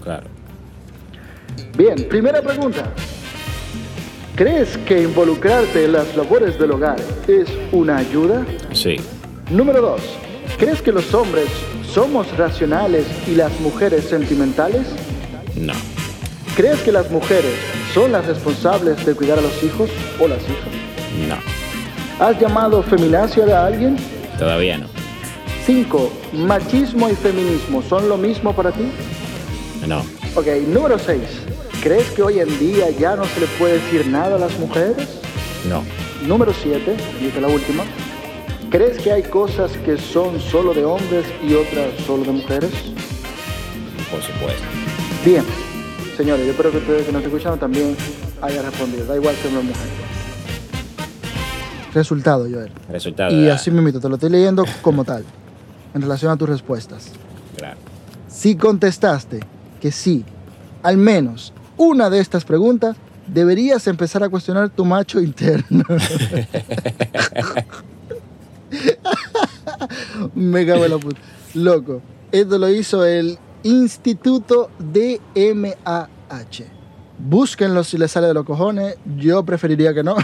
Claro. 0.02 0.26
Bien, 1.76 1.94
primera 2.08 2.42
pregunta. 2.42 2.92
¿Crees 4.35 4.76
que 4.78 5.04
involucrarte 5.04 5.85
en 5.85 5.92
las 5.92 6.16
labores 6.16 6.58
del 6.58 6.73
hogar 6.73 6.97
es 7.28 7.49
una 7.70 7.99
ayuda? 7.99 8.44
Sí, 8.73 8.97
Número 9.50 9.81
2. 9.81 10.00
¿Crees 10.59 10.83
que 10.83 10.93
los 10.93 11.12
hombres 11.14 11.47
somos 11.93 12.26
racionales 12.37 13.07
y 13.26 13.35
las 13.35 13.59
mujeres 13.61 14.05
sentimentales? 14.05 14.87
no, 15.57 15.73
¿Crees 16.57 16.81
que 16.81 16.90
las 16.93 17.11
mujeres 17.11 17.55
son 17.95 18.12
las 18.12 18.26
responsables 18.26 19.05
de 19.07 19.14
cuidar 19.14 19.38
a 19.38 19.43
los 19.43 19.62
hijos 19.62 19.88
o 20.21 20.26
las 20.28 20.40
hijas? 20.43 21.28
no, 21.28 22.25
¿Has 22.25 22.38
llamado 22.40 22.83
feminacia 22.83 23.45
a 23.47 23.67
alguien? 23.67 23.97
todavía 24.38 24.78
no, 24.78 24.87
5. 25.67 26.12
¿Machismo 26.33 27.09
y 27.09 27.14
feminismo 27.14 27.83
son 27.83 28.09
lo 28.09 28.17
mismo 28.17 28.52
para 28.55 28.73
ti? 28.73 28.85
no, 29.87 30.05
Ok, 30.35 30.47
número 30.69 30.99
6. 30.99 31.21
¿Crees 31.83 32.11
que 32.11 32.23
hoy 32.23 32.40
en 32.40 32.59
día 32.59 32.90
ya 32.90 33.14
no 33.17 33.25
se 33.25 33.40
le 33.40 33.47
puede 33.59 33.75
decir 33.75 34.07
nada 34.09 34.37
a 34.37 34.38
las 34.38 34.59
mujeres? 34.59 34.97
no, 35.69 35.83
Número 36.26 36.52
7, 36.52 36.97
y 37.23 37.26
esta 37.26 37.37
es 37.38 37.43
la 37.43 37.49
última. 37.49 37.85
¿Crees 38.70 38.98
que 38.98 39.12
hay 39.12 39.22
cosas 39.22 39.72
que 39.78 39.96
son 39.96 40.38
solo 40.40 40.75
de 40.75 40.84
hombres 40.84 41.25
y 41.42 41.54
otras 41.54 41.94
solo 42.06 42.25
de 42.25 42.32
mujeres? 42.32 42.70
por 44.10 44.22
supuesto. 44.22 44.62
Bien, 45.25 45.44
señores, 46.16 46.46
yo 46.46 46.52
espero 46.52 46.70
que 46.70 46.78
ustedes 46.78 47.06
que 47.06 47.12
nos 47.12 47.22
escuchando 47.22 47.58
también 47.58 47.96
hayan 48.40 48.64
respondido. 48.64 49.06
Da 49.06 49.16
igual 49.16 49.34
que 49.37 49.48
una 49.48 49.60
mujer. 49.60 49.88
Resultado, 51.92 52.46
Joel. 52.50 52.70
Resultado. 52.88 53.34
Y 53.34 53.48
así 53.48 53.70
mismo, 53.70 54.00
te 54.00 54.08
lo 54.08 54.14
estoy 54.14 54.30
leyendo 54.30 54.64
como 54.82 55.04
tal, 55.04 55.25
en 55.94 56.02
relación 56.02 56.30
a 56.30 56.37
tus 56.37 56.48
respuestas. 56.48 57.12
Claro. 57.56 57.78
Si 58.28 58.56
contestaste 58.56 59.40
que 59.80 59.90
sí, 59.90 60.25
al 60.82 60.96
menos 60.96 61.52
una 61.76 62.10
de 62.10 62.20
estas 62.20 62.44
preguntas, 62.44 62.96
deberías 63.26 63.87
empezar 63.87 64.22
a 64.22 64.28
cuestionar 64.28 64.70
tu 64.70 64.84
macho 64.84 65.20
interno. 65.20 65.84
Me 70.34 70.66
cago 70.66 70.84
en 70.84 70.90
la 70.90 70.98
puta. 70.98 71.20
Loco, 71.54 72.02
esto 72.32 72.58
lo 72.58 72.68
hizo 72.68 73.04
el 73.04 73.38
Instituto 73.62 74.70
DMAH. 74.78 76.64
Búsquenlo 77.18 77.82
si 77.84 77.98
les 77.98 78.10
sale 78.12 78.28
de 78.28 78.34
los 78.34 78.44
cojones. 78.44 78.96
Yo 79.16 79.44
preferiría 79.44 79.92
que 79.94 80.02
no. 80.04 80.16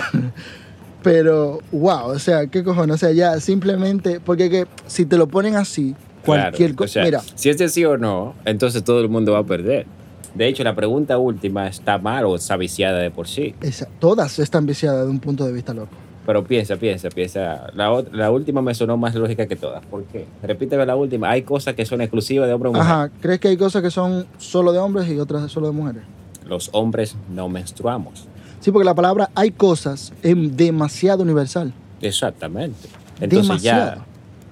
Pero, 1.03 1.59
wow, 1.73 2.07
o 2.07 2.19
sea, 2.19 2.47
¿qué 2.47 2.65
cojones? 2.65 2.95
O 2.95 2.99
sea, 2.99 3.13
ya 3.13 3.39
simplemente, 3.41 4.21
porque 4.21 4.49
que 4.49 4.67
si 4.87 5.05
te 5.05 5.19
lo 5.19 5.27
ponen 5.29 5.55
así, 5.57 5.95
cualquier 6.25 6.71
Claro, 6.71 6.75
o 6.75 6.77
cosa. 6.77 6.93
sea, 6.95 7.05
Mira, 7.05 7.21
Si 7.35 7.51
es 7.51 7.59
de 7.59 7.69
sí 7.69 7.85
o 7.85 7.99
no, 7.99 8.35
entonces 8.47 8.83
todo 8.85 9.01
el 9.01 9.09
mundo 9.11 9.33
va 9.33 9.41
a 9.41 9.45
perder. 9.45 9.87
De 10.35 10.49
hecho, 10.49 10.65
la 10.65 10.75
pregunta 10.75 11.19
última 11.19 11.67
está 11.69 11.99
mal 11.99 12.25
o 12.25 12.35
está 12.37 12.57
viciada 12.57 12.99
de 13.01 13.11
por 13.11 13.29
sí. 13.29 13.55
esa- 13.61 13.87
todas 13.99 14.39
están 14.39 14.65
viciadas 14.67 15.05
de 15.05 15.11
un 15.11 15.21
punto 15.21 15.45
de 15.45 15.53
vista 15.53 15.75
loco. 15.75 15.95
Pero 16.27 16.45
piensa, 16.45 16.77
piensa, 16.77 17.09
piensa. 17.11 17.71
La, 17.75 18.03
la 18.13 18.31
última 18.31 18.63
me 18.63 18.75
sonó 18.75 18.97
más 18.97 19.15
lógica 19.15 19.47
que 19.47 19.57
todas. 19.57 19.85
¿Por 19.87 20.05
qué? 20.05 20.25
Repíteme 20.43 20.87
la 20.87 20.97
última. 20.97 21.31
Hay 21.31 21.43
cosas 21.43 21.75
que 21.75 21.85
son 21.85 22.01
exclusivas 22.01 22.49
de 22.49 22.55
hombre 22.55 22.71
o 22.71 22.73
mujer. 22.73 22.87
Ajá, 22.87 23.11
¿crees 23.21 23.41
que 23.41 23.49
hay 23.49 23.57
cosas 23.57 23.83
que 23.83 23.91
son 23.91 24.27
solo 24.39 24.73
de 24.73 24.79
hombres 24.79 25.09
y 25.09 25.19
otras 25.19 25.51
solo 25.53 25.67
de 25.67 25.73
mujeres? 25.73 26.03
Los 26.47 26.71
hombres 26.73 27.17
no 27.29 27.49
menstruamos. 27.49 28.27
Sí, 28.61 28.71
porque 28.71 28.87
la 28.87 28.95
palabra 28.95 29.31
hay 29.35 29.51
cosas 29.51 30.13
es 30.23 30.57
demasiado 30.57 31.23
universal. 31.23 31.73
Exactamente. 32.01 32.89
Entonces 33.21 33.49
Demasiado. 33.49 33.97
ya 33.97 34.05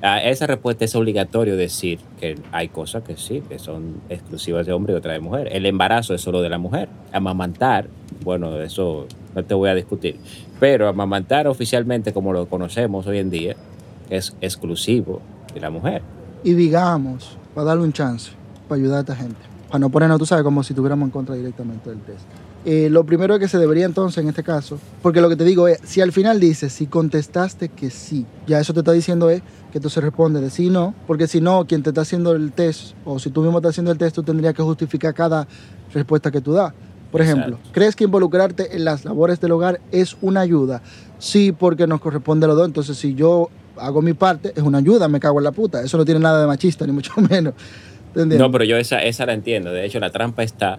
a 0.02 0.20
esa 0.22 0.48
respuesta 0.48 0.84
es 0.84 0.94
obligatorio 0.96 1.56
decir 1.56 2.00
que 2.18 2.36
hay 2.50 2.68
cosas 2.68 3.04
que 3.04 3.16
sí, 3.16 3.40
que 3.48 3.60
son 3.60 4.00
exclusivas 4.08 4.66
de 4.66 4.72
hombre 4.72 4.94
y 4.94 4.96
otras 4.96 5.14
de 5.14 5.20
mujer. 5.20 5.48
El 5.52 5.64
embarazo 5.64 6.12
es 6.12 6.20
solo 6.20 6.42
de 6.42 6.48
la 6.48 6.58
mujer. 6.58 6.88
Amamantar, 7.12 7.86
bueno, 8.24 8.60
eso 8.60 9.06
no 9.34 9.44
te 9.44 9.54
voy 9.54 9.70
a 9.70 9.74
discutir. 9.76 10.16
Pero 10.62 10.86
amamantar 10.86 11.48
oficialmente 11.48 12.12
como 12.12 12.32
lo 12.32 12.46
conocemos 12.46 13.04
hoy 13.08 13.18
en 13.18 13.30
día 13.30 13.56
es 14.08 14.32
exclusivo 14.40 15.20
de 15.52 15.58
la 15.58 15.70
mujer. 15.70 16.02
Y 16.44 16.54
digamos, 16.54 17.36
para 17.52 17.64
darle 17.64 17.82
un 17.82 17.92
chance, 17.92 18.30
para 18.68 18.80
ayudar 18.80 18.98
a 18.98 19.00
esta 19.00 19.16
gente. 19.16 19.40
Para 19.66 19.80
no 19.80 19.90
ponernos, 19.90 20.20
tú 20.20 20.26
sabes, 20.26 20.44
como 20.44 20.62
si 20.62 20.72
tuviéramos 20.72 21.08
en 21.08 21.10
contra 21.10 21.34
directamente 21.34 21.90
del 21.90 21.98
test. 22.02 22.20
Eh, 22.64 22.88
lo 22.90 23.04
primero 23.04 23.40
que 23.40 23.48
se 23.48 23.58
debería 23.58 23.86
entonces 23.86 24.22
en 24.22 24.28
este 24.28 24.44
caso, 24.44 24.78
porque 25.02 25.20
lo 25.20 25.28
que 25.28 25.34
te 25.34 25.42
digo 25.42 25.66
es, 25.66 25.80
si 25.82 26.00
al 26.00 26.12
final 26.12 26.38
dices, 26.38 26.72
si 26.72 26.86
contestaste 26.86 27.68
que 27.68 27.90
sí, 27.90 28.24
ya 28.46 28.60
eso 28.60 28.72
te 28.72 28.78
está 28.78 28.92
diciendo 28.92 29.30
es 29.30 29.42
que 29.72 29.80
tú 29.80 29.90
se 29.90 30.00
responde 30.00 30.40
de 30.40 30.48
sí 30.48 30.70
no, 30.70 30.94
porque 31.08 31.26
si 31.26 31.40
no, 31.40 31.66
quien 31.66 31.82
te 31.82 31.90
está 31.90 32.02
haciendo 32.02 32.36
el 32.36 32.52
test, 32.52 32.94
o 33.04 33.18
si 33.18 33.30
tú 33.30 33.42
mismo 33.42 33.58
estás 33.58 33.70
haciendo 33.70 33.90
el 33.90 33.98
test, 33.98 34.14
tú 34.14 34.22
tendrías 34.22 34.54
que 34.54 34.62
justificar 34.62 35.12
cada 35.12 35.48
respuesta 35.92 36.30
que 36.30 36.40
tú 36.40 36.52
das. 36.52 36.72
Por 37.12 37.20
ejemplo, 37.20 37.50
Exacto. 37.56 37.70
¿crees 37.72 37.94
que 37.94 38.04
involucrarte 38.04 38.74
en 38.74 38.84
las 38.84 39.04
labores 39.04 39.38
del 39.40 39.52
hogar 39.52 39.80
es 39.92 40.16
una 40.22 40.40
ayuda? 40.40 40.82
Sí, 41.18 41.52
porque 41.52 41.86
nos 41.86 42.00
corresponde 42.00 42.46
a 42.46 42.48
los 42.48 42.56
dos. 42.56 42.66
Entonces, 42.66 42.96
si 42.96 43.14
yo 43.14 43.50
hago 43.76 44.02
mi 44.02 44.14
parte, 44.14 44.52
es 44.56 44.62
una 44.62 44.78
ayuda, 44.78 45.06
me 45.08 45.20
cago 45.20 45.38
en 45.38 45.44
la 45.44 45.52
puta. 45.52 45.82
Eso 45.82 45.96
no 45.98 46.04
tiene 46.04 46.18
nada 46.20 46.40
de 46.40 46.46
machista, 46.48 46.86
ni 46.86 46.92
mucho 46.92 47.12
menos. 47.30 47.54
No, 48.14 48.50
pero 48.50 48.64
yo 48.64 48.76
esa, 48.76 49.02
esa 49.04 49.24
la 49.26 49.34
entiendo. 49.34 49.70
De 49.72 49.84
hecho, 49.84 50.00
la 50.00 50.10
trampa 50.10 50.42
está 50.42 50.78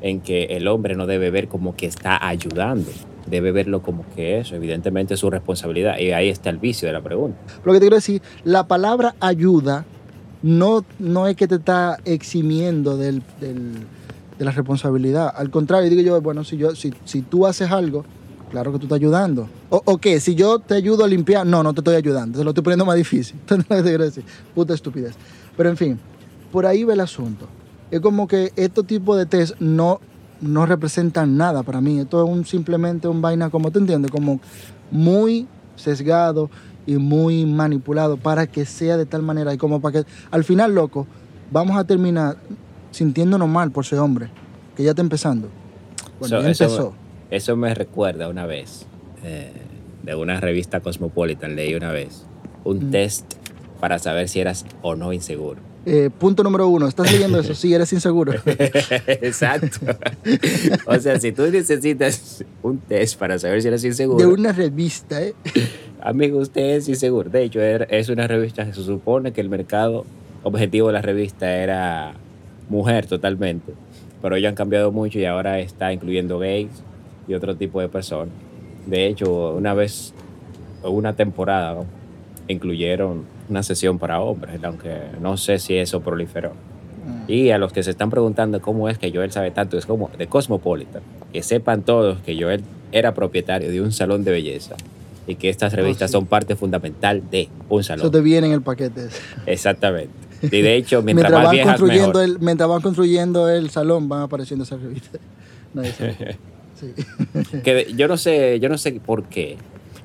en 0.00 0.20
que 0.20 0.44
el 0.50 0.68
hombre 0.68 0.94
no 0.94 1.06
debe 1.06 1.30
ver 1.30 1.48
como 1.48 1.74
que 1.74 1.86
está 1.86 2.26
ayudando. 2.26 2.90
Debe 3.26 3.52
verlo 3.52 3.82
como 3.82 4.04
que 4.14 4.38
es, 4.38 4.52
evidentemente, 4.52 5.16
su 5.16 5.28
responsabilidad. 5.30 5.98
Y 5.98 6.12
ahí 6.12 6.28
está 6.28 6.50
el 6.50 6.58
vicio 6.58 6.86
de 6.88 6.92
la 6.94 7.02
pregunta. 7.02 7.38
Lo 7.64 7.72
que 7.72 7.78
te 7.78 7.84
quiero 7.84 7.96
decir, 7.96 8.22
la 8.44 8.66
palabra 8.66 9.14
ayuda 9.20 9.84
no, 10.42 10.84
no 10.98 11.26
es 11.26 11.36
que 11.36 11.48
te 11.48 11.56
está 11.56 11.98
eximiendo 12.04 12.96
del, 12.96 13.22
del- 13.40 13.86
de 14.38 14.44
la 14.44 14.52
responsabilidad. 14.52 15.32
Al 15.34 15.50
contrario, 15.50 15.90
digo 15.90 16.02
yo, 16.02 16.20
bueno, 16.20 16.44
si, 16.44 16.56
yo, 16.56 16.74
si, 16.74 16.94
si 17.04 17.22
tú 17.22 17.46
haces 17.46 17.70
algo, 17.70 18.04
claro 18.50 18.72
que 18.72 18.78
tú 18.78 18.84
estás 18.84 18.96
ayudando. 18.96 19.48
O, 19.68 19.82
o 19.84 19.98
qué, 19.98 20.20
si 20.20 20.34
yo 20.34 20.58
te 20.58 20.74
ayudo 20.74 21.04
a 21.04 21.08
limpiar, 21.08 21.46
no, 21.46 21.62
no 21.62 21.74
te 21.74 21.80
estoy 21.80 21.96
ayudando, 21.96 22.38
te 22.38 22.44
lo 22.44 22.50
estoy 22.50 22.62
poniendo 22.62 22.84
más 22.84 22.96
difícil. 22.96 23.38
Puta 24.54 24.74
estupidez. 24.74 25.14
Pero 25.56 25.68
en 25.70 25.76
fin, 25.76 25.98
por 26.52 26.66
ahí 26.66 26.84
va 26.84 26.92
el 26.92 27.00
asunto. 27.00 27.46
Es 27.90 28.00
como 28.00 28.28
que 28.28 28.52
estos 28.56 28.86
tipos 28.86 29.16
de 29.16 29.26
test 29.26 29.58
no, 29.60 30.00
no 30.40 30.66
representan 30.66 31.36
nada 31.36 31.62
para 31.62 31.80
mí. 31.80 31.98
Esto 31.98 32.24
es 32.24 32.30
un, 32.30 32.44
simplemente 32.44 33.08
un 33.08 33.20
vaina, 33.20 33.50
como 33.50 33.70
te 33.70 33.78
entiendes, 33.78 34.10
como 34.10 34.40
muy 34.90 35.48
sesgado 35.76 36.50
y 36.86 36.96
muy 36.96 37.44
manipulado 37.44 38.16
para 38.16 38.46
que 38.46 38.64
sea 38.64 38.96
de 38.96 39.06
tal 39.06 39.22
manera 39.22 39.52
y 39.52 39.58
como 39.58 39.80
para 39.80 40.02
que 40.02 40.10
al 40.30 40.44
final, 40.44 40.74
loco, 40.74 41.06
vamos 41.50 41.76
a 41.76 41.84
terminar 41.84 42.38
sintiéndonos 42.90 43.48
mal 43.48 43.70
por 43.70 43.84
ser 43.86 43.98
hombre, 43.98 44.28
que 44.76 44.82
ya 44.84 44.90
está 44.90 45.02
empezando. 45.02 45.48
Bueno, 46.20 46.38
Eso- 46.38 46.42
ya 46.42 46.48
empezó. 46.66 46.94
Eso 47.30 47.56
me 47.56 47.74
recuerda 47.74 48.28
una 48.28 48.46
vez, 48.46 48.86
eh, 49.24 49.52
de 50.02 50.14
una 50.14 50.40
revista 50.40 50.80
Cosmopolitan, 50.80 51.56
leí 51.56 51.74
una 51.74 51.92
vez, 51.92 52.24
un 52.64 52.88
Mm. 52.88 52.90
test 52.90 53.34
para 53.80 53.98
saber 53.98 54.28
si 54.28 54.40
eras 54.40 54.64
o 54.82 54.96
no 54.96 55.12
inseguro. 55.12 55.60
Eh, 55.86 56.10
punto 56.10 56.42
número 56.42 56.68
uno, 56.68 56.86
¿estás 56.88 57.10
leyendo 57.12 57.38
eso? 57.38 57.54
Sí, 57.54 57.72
eres 57.72 57.92
inseguro. 57.92 58.32
Exacto. 59.06 59.78
o 60.86 60.98
sea, 60.98 61.18
si 61.20 61.32
tú 61.32 61.42
necesitas 61.50 62.44
un 62.62 62.78
test 62.78 63.18
para 63.18 63.38
saber 63.38 63.62
si 63.62 63.68
eres 63.68 63.84
inseguro, 63.84 64.18
De 64.18 64.26
una 64.26 64.52
revista, 64.52 65.22
¿eh? 65.22 65.34
amigo, 66.00 66.38
usted 66.40 66.76
es 66.76 66.88
inseguro. 66.88 67.30
De 67.30 67.44
hecho, 67.44 67.60
er- 67.60 67.86
es 67.90 68.08
una 68.08 68.26
revista 68.26 68.64
que 68.66 68.72
se 68.74 68.82
supone 68.82 69.32
que 69.32 69.40
el 69.40 69.48
mercado 69.48 70.04
objetivo 70.42 70.88
de 70.88 70.92
la 70.94 71.02
revista 71.02 71.50
era 71.54 72.14
mujer 72.68 73.06
totalmente, 73.06 73.72
pero 74.20 74.36
ellos 74.36 74.48
han 74.48 74.54
cambiado 74.54 74.92
mucho 74.92 75.18
y 75.18 75.24
ahora 75.24 75.58
está 75.58 75.92
incluyendo 75.92 76.38
gays 76.38 76.70
y 77.26 77.34
otro 77.34 77.56
tipo 77.56 77.80
de 77.80 77.88
personas. 77.88 78.34
De 78.86 79.06
hecho, 79.06 79.54
una 79.54 79.74
vez, 79.74 80.14
una 80.82 81.14
temporada, 81.14 81.74
¿no? 81.74 81.98
incluyeron 82.48 83.24
una 83.48 83.62
sesión 83.62 83.98
para 83.98 84.20
hombres, 84.20 84.62
aunque 84.64 84.96
no 85.20 85.36
sé 85.36 85.58
si 85.58 85.76
eso 85.76 86.00
proliferó. 86.00 86.52
Y 87.26 87.50
a 87.50 87.58
los 87.58 87.72
que 87.72 87.82
se 87.82 87.90
están 87.90 88.10
preguntando 88.10 88.60
cómo 88.60 88.88
es 88.88 88.98
que 88.98 89.10
Joel 89.12 89.30
sabe 89.30 89.50
tanto, 89.50 89.78
es 89.78 89.86
como 89.86 90.10
de 90.18 90.26
Cosmopolitan. 90.26 91.02
Que 91.32 91.42
sepan 91.42 91.82
todos 91.82 92.18
que 92.20 92.40
Joel 92.40 92.62
era 92.92 93.14
propietario 93.14 93.70
de 93.70 93.80
un 93.80 93.92
salón 93.92 94.24
de 94.24 94.30
belleza 94.30 94.76
y 95.26 95.34
que 95.34 95.50
estas 95.50 95.74
revistas 95.74 96.10
sí. 96.10 96.12
son 96.12 96.26
parte 96.26 96.56
fundamental 96.56 97.22
de 97.30 97.48
un 97.68 97.80
Eso 97.80 97.88
salón. 97.88 98.10
te 98.10 98.20
viene 98.20 98.46
en 98.46 98.54
el 98.54 98.62
paquete. 98.62 99.08
Exactamente. 99.46 100.10
Y 100.42 100.62
de 100.62 100.76
hecho, 100.76 101.02
mientras, 101.02 101.30
Mientras, 101.30 101.32
más 101.32 101.44
van 101.44 101.52
viejas, 101.52 101.78
construyendo 101.78 102.18
mejor. 102.20 102.24
el, 102.36 102.38
mientras 102.40 102.68
van 102.68 102.80
construyendo 102.82 103.48
el 103.48 103.70
salón, 103.70 104.08
van 104.08 104.22
apareciendo 104.22 104.64
esas 104.64 104.80
revistas. 104.80 105.20
Nadie 105.74 105.92
sabe. 105.92 106.38
Sí. 106.78 106.94
Que 107.64 107.74
de- 107.74 107.94
yo 107.96 108.06
no 108.06 108.16
sé, 108.16 108.60
yo 108.60 108.68
no 108.68 108.78
sé 108.78 108.92
por 109.04 109.24
qué, 109.24 109.56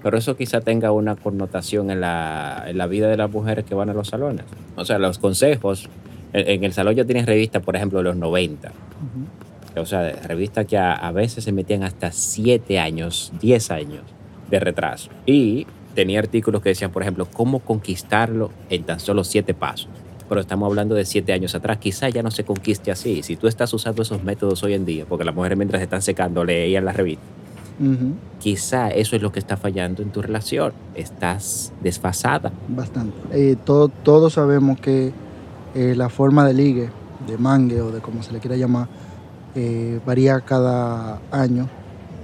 pero 0.01 0.17
eso 0.17 0.35
quizá 0.35 0.59
tenga 0.59 0.91
una 0.91 1.15
connotación 1.15 1.91
en 1.91 2.01
la, 2.01 2.63
en 2.65 2.79
la 2.79 2.87
vida 2.87 3.07
de 3.09 3.15
las 3.15 3.29
mujeres 3.29 3.63
que 3.63 3.75
van 3.75 3.91
a 3.91 3.93
los 3.93 4.07
salones. 4.07 4.43
O 4.75 4.83
sea, 4.83 4.97
los 4.97 5.19
consejos. 5.19 5.87
En, 6.33 6.49
en 6.49 6.63
el 6.63 6.73
salón 6.73 6.95
yo 6.95 7.05
tenía 7.05 7.23
revistas, 7.27 7.61
por 7.61 7.75
ejemplo, 7.75 7.99
de 7.99 8.05
los 8.05 8.15
90. 8.15 8.69
Ujú. 8.69 9.79
O 9.81 9.85
sea, 9.85 10.11
revistas 10.27 10.65
que 10.65 10.75
a, 10.79 10.93
a 10.93 11.11
veces 11.11 11.43
se 11.43 11.51
metían 11.51 11.83
hasta 11.83 12.11
7 12.11 12.79
años, 12.79 13.31
10 13.39 13.69
años 13.69 14.01
de 14.49 14.59
retraso. 14.59 15.11
Y 15.27 15.67
tenía 15.93 16.17
artículos 16.17 16.63
que 16.63 16.69
decían, 16.69 16.89
por 16.91 17.03
ejemplo, 17.03 17.27
cómo 17.31 17.59
conquistarlo 17.59 18.49
en 18.71 18.81
tan 18.83 18.99
solo 18.99 19.23
7 19.23 19.53
pasos. 19.53 19.89
Pero 20.29 20.41
estamos 20.41 20.67
hablando 20.67 20.95
de 20.95 21.05
7 21.05 21.33
años 21.33 21.53
atrás. 21.55 21.77
Quizá 21.77 22.09
ya 22.09 22.23
no 22.23 22.31
se 22.31 22.43
conquiste 22.43 22.91
así. 22.91 23.23
Si 23.23 23.35
tú 23.35 23.47
estás 23.47 23.73
usando 23.73 24.01
esos 24.01 24.23
métodos 24.23 24.63
hoy 24.63 24.73
en 24.73 24.85
día, 24.85 25.05
porque 25.07 25.25
las 25.25 25.35
mujeres 25.35 25.57
mientras 25.57 25.81
están 25.81 26.01
secando 26.01 26.43
leían 26.45 26.85
la 26.85 26.93
revista, 26.93 27.23
Ujú. 27.79 28.13
quizá 28.39 28.89
eso 28.89 29.15
es 29.15 29.21
lo 29.21 29.31
que 29.31 29.39
está 29.39 29.57
fallando 29.57 30.01
en 30.01 30.11
tu 30.11 30.21
relación. 30.21 30.73
Estás 30.95 31.73
desfasada. 31.81 32.51
Bastante. 32.69 33.15
Eh, 33.31 33.55
todo- 33.63 33.89
todos 33.89 34.33
sabemos 34.33 34.79
que 34.79 35.11
eh, 35.75 35.93
la 35.95 36.09
forma 36.09 36.45
de 36.47 36.53
ligue, 36.53 36.89
de 37.27 37.37
mangue 37.37 37.81
o 37.81 37.91
de 37.91 37.99
como 37.99 38.21
se 38.23 38.31
le 38.31 38.39
quiera 38.39 38.55
llamar, 38.55 38.87
eh, 39.55 39.99
varía 40.05 40.39
cada 40.41 41.19
año 41.31 41.67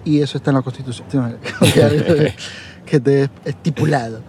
y 0.06 0.22
eso 0.22 0.38
está 0.38 0.52
en 0.52 0.56
la 0.58 0.62
Constitución, 0.62 1.36
que 2.86 3.00
te 3.00 3.30
estipulado. 3.46 4.20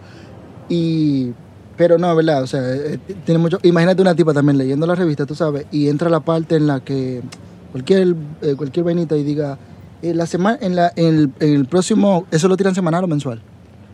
Y, 0.69 1.33
pero 1.81 1.97
no, 1.97 2.15
¿verdad? 2.15 2.43
O 2.43 2.47
sea, 2.47 2.61
eh, 2.61 2.99
tiene 3.25 3.39
mucho... 3.39 3.59
Imagínate 3.63 4.03
una 4.03 4.15
tipa 4.15 4.35
también 4.35 4.59
leyendo 4.59 4.87
la 4.87 4.95
revista, 4.95 5.25
tú 5.25 5.35
sabes, 5.35 5.65
y 5.73 5.89
entra 5.89 6.11
la 6.11 6.21
parte 6.21 6.57
en 6.57 6.67
la 6.67 6.81
que 6.81 7.23
cualquier, 7.73 8.17
eh, 8.43 8.55
cualquier 8.55 8.85
vainita 8.85 9.17
y 9.17 9.25
diga, 9.25 9.57
eh, 10.03 10.12
la 10.12 10.27
semana, 10.27 10.59
en, 10.61 10.77
la, 10.77 10.93
en, 10.95 11.07
el, 11.07 11.31
en 11.40 11.55
el 11.55 11.64
próximo, 11.64 12.27
¿eso 12.31 12.49
lo 12.49 12.59
tiran 12.59 12.75
semanal 12.75 13.05
o 13.05 13.07
mensual? 13.07 13.40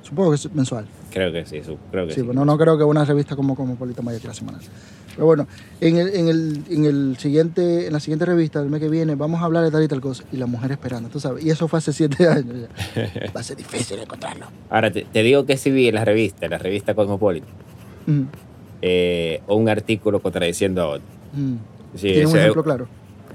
Supongo 0.02 0.30
que 0.30 0.34
es 0.34 0.52
mensual. 0.52 0.86
Creo 1.12 1.30
que 1.32 1.46
sí, 1.46 1.60
creo 1.92 2.08
que 2.08 2.14
Sí, 2.14 2.22
sí. 2.22 2.24
pues 2.24 2.34
no, 2.34 2.44
no 2.44 2.58
creo 2.58 2.76
que 2.76 2.82
una 2.82 3.04
revista 3.04 3.36
como 3.36 3.54
Cosmopolitan 3.54 4.04
vaya 4.04 4.18
a 4.18 4.20
tirar 4.20 4.34
semanal. 4.34 4.60
Pero 5.14 5.26
bueno, 5.26 5.46
en 5.80 5.96
el, 5.96 6.08
en, 6.08 6.28
el, 6.28 6.64
en, 6.68 6.84
el 6.86 7.16
siguiente, 7.18 7.86
en 7.86 7.92
la 7.92 8.00
siguiente 8.00 8.26
revista 8.26 8.60
del 8.60 8.68
mes 8.68 8.80
que 8.80 8.88
viene 8.88 9.14
vamos 9.14 9.40
a 9.40 9.44
hablar 9.44 9.62
de 9.62 9.70
tal 9.70 9.84
y 9.84 9.88
tal 9.88 10.00
cosa. 10.00 10.24
Y 10.32 10.36
la 10.38 10.46
mujer 10.46 10.72
esperando, 10.72 11.08
tú 11.08 11.20
sabes. 11.20 11.44
Y 11.44 11.50
eso 11.50 11.68
fue 11.68 11.78
hace 11.78 11.92
siete 11.92 12.28
años 12.28 12.68
ya. 12.94 13.30
Va 13.36 13.40
a 13.40 13.44
ser 13.44 13.56
difícil 13.56 13.98
encontrarlo. 14.00 14.46
Ahora, 14.70 14.90
te, 14.90 15.04
te 15.04 15.22
digo 15.22 15.46
que 15.46 15.56
sí 15.56 15.70
vi 15.70 15.86
en 15.86 15.94
la 15.94 16.04
revista, 16.04 16.46
en 16.46 16.50
la 16.50 16.58
revista 16.58 16.94
Cosmopolitan, 16.94 17.48
Mm, 18.06 18.22
eh, 18.82 19.40
un 19.48 19.68
artículo 19.68 20.20
contradiciendo 20.20 20.82
a 20.82 20.86
otro. 20.88 21.06
mm. 21.34 21.54
Sí, 21.94 22.12
¿Tiene 22.12 22.26
un 22.26 22.36
ejemplo 22.36 22.62
claro? 22.64 22.88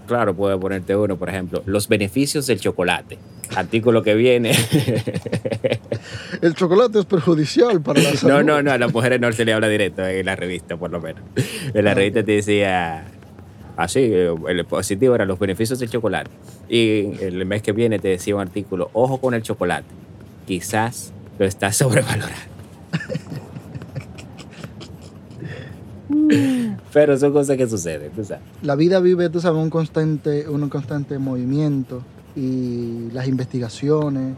Claro, 0.08 0.36
puedo 0.36 0.60
ponerte 0.60 0.96
uno, 0.96 1.16
por 1.18 1.30
ejemplo, 1.30 1.64
los 1.66 1.88
beneficios 1.88 2.46
del 2.48 2.60
chocolate. 2.60 3.18
Artículo 3.56 4.04
que 4.04 4.14
viene. 4.16 4.52
El 6.42 6.54
chocolate 6.56 7.00
es 7.00 7.06
perjudicial 7.06 7.82
para 7.82 8.02
la 8.02 8.12
salud. 8.16 8.34
no, 8.36 8.44
no, 8.44 8.64
no, 8.64 8.72
a 8.72 8.78
las 8.78 8.94
mujeres 8.94 9.20
no 9.20 9.32
se 9.32 9.46
le 9.46 9.54
habla 9.54 9.68
directo 9.68 10.06
en 10.06 10.26
la 10.26 10.36
revista, 10.36 10.78
por 10.78 10.92
lo 10.92 11.00
menos. 11.02 11.22
En 11.74 11.86
la 11.86 11.92
Ah, 11.92 11.94
revista 11.96 12.24
te 12.24 12.32
decía 12.34 13.04
así, 13.78 14.00
eh, 14.02 14.34
el 14.48 14.66
positivo 14.66 15.16
era 15.16 15.26
los 15.26 15.38
beneficios 15.40 15.80
del 15.80 15.90
chocolate. 15.90 16.30
Y 16.70 17.12
el 17.24 17.46
mes 17.46 17.62
que 17.62 17.72
viene 17.74 18.00
te 18.00 18.08
decía 18.10 18.36
un 18.36 18.42
artículo, 18.42 18.90
ojo 18.94 19.20
con 19.20 19.34
el 19.34 19.42
chocolate, 19.44 19.88
quizás 20.48 21.14
lo 21.38 21.46
estás 21.46 21.76
sobrevalorando. 21.78 22.36
Pero 26.93 27.17
son 27.17 27.34
cosas 27.34 27.58
que 27.58 27.67
suceden, 27.67 28.12
tú 28.12 28.24
sabes. 28.24 28.43
La 28.62 28.76
vida 28.76 29.00
vive, 29.00 29.30
tú 29.30 29.39
sabes, 29.39 29.62
un 29.62 29.69
constante, 29.69 30.47
un 30.50 30.67
constante 30.69 31.17
movimiento 31.17 32.02
y 32.36 33.10
las 33.12 33.28
investigaciones 33.28 34.36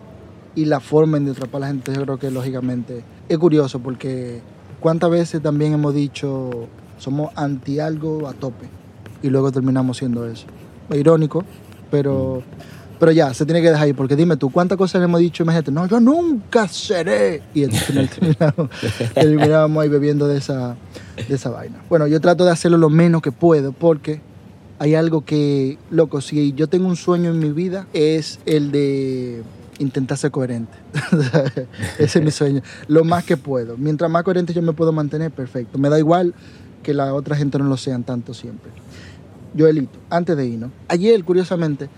y 0.55 0.65
la 0.65 0.79
forma 0.79 1.17
en 1.17 1.25
de 1.25 1.31
atrapar 1.31 1.57
a 1.57 1.59
la 1.62 1.67
gente, 1.67 1.93
yo 1.93 2.03
creo 2.03 2.17
que 2.17 2.31
lógicamente 2.31 3.03
es 3.27 3.38
curioso 3.38 3.79
porque 3.79 4.41
cuántas 4.79 5.09
veces 5.09 5.41
también 5.41 5.73
hemos 5.73 5.93
dicho 5.93 6.67
somos 6.97 7.31
anti 7.36 7.79
algo 7.79 8.27
a 8.27 8.33
tope 8.33 8.67
y 9.21 9.29
luego 9.29 9.51
terminamos 9.51 9.97
siendo 9.97 10.27
eso. 10.27 10.45
Es 10.89 10.97
irónico, 10.97 11.43
pero, 11.89 12.43
pero 13.03 13.11
ya, 13.11 13.33
se 13.33 13.43
tiene 13.43 13.61
que 13.61 13.69
dejar 13.69 13.83
ahí 13.83 13.91
porque 13.91 14.15
dime 14.15 14.37
tú, 14.37 14.49
¿cuántas 14.49 14.77
cosas 14.77 15.01
le 15.01 15.05
hemos 15.05 15.19
dicho? 15.19 15.43
Imagínate, 15.43 15.71
no, 15.73 15.85
yo 15.87 15.99
nunca 15.99 16.69
seré. 16.69 17.41
Y 17.53 17.67
terminamos, 17.67 18.69
terminamos 19.13 19.83
ahí 19.83 19.89
bebiendo 19.89 20.25
de 20.25 20.37
esa, 20.37 20.77
de 21.27 21.35
esa 21.35 21.49
vaina. 21.49 21.83
Bueno, 21.89 22.07
yo 22.07 22.21
trato 22.21 22.45
de 22.45 22.51
hacerlo 22.51 22.77
lo 22.77 22.89
menos 22.89 23.21
que 23.21 23.33
puedo 23.33 23.73
porque 23.73 24.21
hay 24.79 24.95
algo 24.95 25.25
que, 25.25 25.77
loco, 25.91 26.21
si 26.21 26.53
yo 26.53 26.69
tengo 26.69 26.87
un 26.87 26.95
sueño 26.95 27.31
en 27.31 27.39
mi 27.39 27.51
vida 27.51 27.87
es 27.91 28.39
el 28.45 28.71
de 28.71 29.43
intentar 29.79 30.17
ser 30.17 30.31
coherente. 30.31 30.71
Ese 31.99 32.19
es 32.19 32.23
mi 32.23 32.31
sueño. 32.31 32.61
Lo 32.87 33.03
más 33.03 33.25
que 33.25 33.35
puedo. 33.35 33.75
Mientras 33.75 34.09
más 34.09 34.23
coherente 34.23 34.53
yo 34.53 34.61
me 34.61 34.71
puedo 34.71 34.93
mantener, 34.93 35.29
perfecto. 35.29 35.77
Me 35.77 35.89
da 35.89 35.99
igual 35.99 36.33
que 36.81 36.93
la 36.93 37.13
otra 37.13 37.35
gente 37.35 37.59
no 37.59 37.65
lo 37.65 37.75
sean 37.75 38.05
tanto 38.05 38.33
siempre. 38.33 38.71
Joelito, 39.57 39.99
antes 40.09 40.37
de 40.37 40.47
irnos, 40.47 40.71
ayer 40.87 41.21
curiosamente 41.25 41.89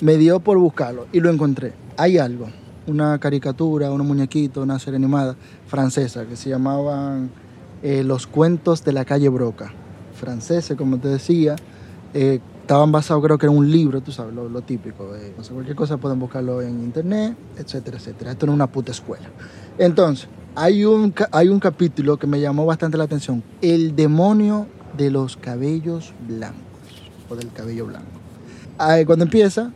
me 0.00 0.16
dio 0.16 0.40
por 0.40 0.58
buscarlo 0.58 1.06
y 1.12 1.20
lo 1.20 1.30
encontré. 1.30 1.72
Hay 1.96 2.18
algo, 2.18 2.48
una 2.86 3.18
caricatura, 3.18 3.90
unos 3.90 4.06
muñequitos, 4.06 4.62
una 4.62 4.78
serie 4.78 4.96
animada 4.96 5.36
francesa 5.66 6.26
que 6.26 6.36
se 6.36 6.50
llamaban 6.50 7.30
eh, 7.82 8.02
Los 8.04 8.26
cuentos 8.26 8.84
de 8.84 8.92
la 8.92 9.04
calle 9.04 9.28
Broca. 9.28 9.72
Franceses, 10.14 10.76
como 10.76 10.98
te 10.98 11.08
decía, 11.08 11.56
eh, 12.14 12.40
estaban 12.60 12.92
basados 12.92 13.22
creo 13.24 13.38
que 13.38 13.46
en 13.46 13.52
un 13.52 13.70
libro, 13.70 14.00
tú 14.00 14.12
sabes, 14.12 14.34
lo, 14.34 14.62
típico. 14.62 15.10
cualquier 15.52 15.76
cosa 15.76 15.96
pueden 15.96 16.18
buscarlo 16.18 16.62
en 16.62 16.82
internet, 16.84 17.36
etcétera, 17.56 17.96
etcétera. 17.96 18.32
Esto 18.32 18.46
no 18.46 18.52
es 18.52 18.56
una 18.56 18.66
puta 18.66 18.92
escuela. 18.92 19.28
Entonces, 19.78 20.28
hay 20.54 20.84
un, 20.84 21.14
hay 21.32 21.48
un 21.48 21.58
capítulo 21.58 22.18
que 22.18 22.26
me 22.26 22.40
llamó 22.40 22.66
bastante 22.66 22.98
la 22.98 23.04
atención. 23.04 23.42
El 23.60 23.96
demonio 23.96 24.66
de 24.96 25.10
los 25.10 25.36
cabellos 25.36 26.12
blancos, 26.28 26.60
o 27.28 27.36
del 27.36 27.50
cabello 27.52 27.86
blanco. 27.86 28.06
Ah, 28.78 28.98
cuando 29.06 29.24
empieza, 29.24 29.72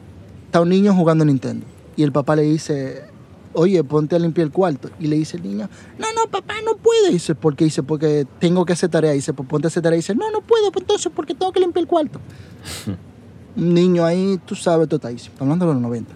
está 0.55 0.61
un 0.61 0.69
niño 0.69 0.95
jugando 0.95 1.25
Nintendo. 1.25 1.67
Y 1.97 2.05
el 2.05 2.13
papá 2.13 2.37
le 2.37 2.43
dice, 2.43 3.03
oye, 3.55 3.83
ponte 3.83 4.15
a 4.15 4.21
limpiar 4.21 4.47
el 4.47 4.53
cuarto. 4.53 4.89
Y 5.01 5.09
le 5.09 5.17
dice 5.17 5.37
el 5.37 5.43
niño, 5.43 5.69
no, 5.99 6.07
no, 6.15 6.31
papá, 6.31 6.55
no 6.65 6.77
puedo. 6.77 7.09
Y 7.09 7.15
dice, 7.15 7.35
¿por 7.35 7.57
qué? 7.57 7.65
Dice, 7.65 7.83
porque 7.83 8.25
tengo 8.39 8.65
que 8.65 8.73
hacer 8.73 8.89
tarea. 8.89 9.13
Y 9.15 9.17
dice, 9.17 9.33
pues 9.33 9.49
ponte 9.49 9.67
a 9.67 9.69
hacer 9.69 9.83
tarea. 9.83 9.97
Y 9.97 9.99
dice, 9.99 10.15
no, 10.15 10.31
no 10.31 10.43
puedo, 10.43 10.71
pues 10.71 10.85
entonces, 10.85 11.11
porque 11.13 11.35
tengo 11.35 11.51
que 11.51 11.59
limpiar 11.59 11.83
el 11.83 11.89
cuarto. 11.89 12.21
un 13.57 13.75
niño 13.75 14.05
ahí, 14.05 14.39
tú 14.47 14.55
sabes, 14.55 14.89
totadísimo. 14.89 15.33
Estamos 15.33 15.55
hablando 15.55 15.67
de 15.67 15.73
los 15.73 15.83
90. 15.83 16.15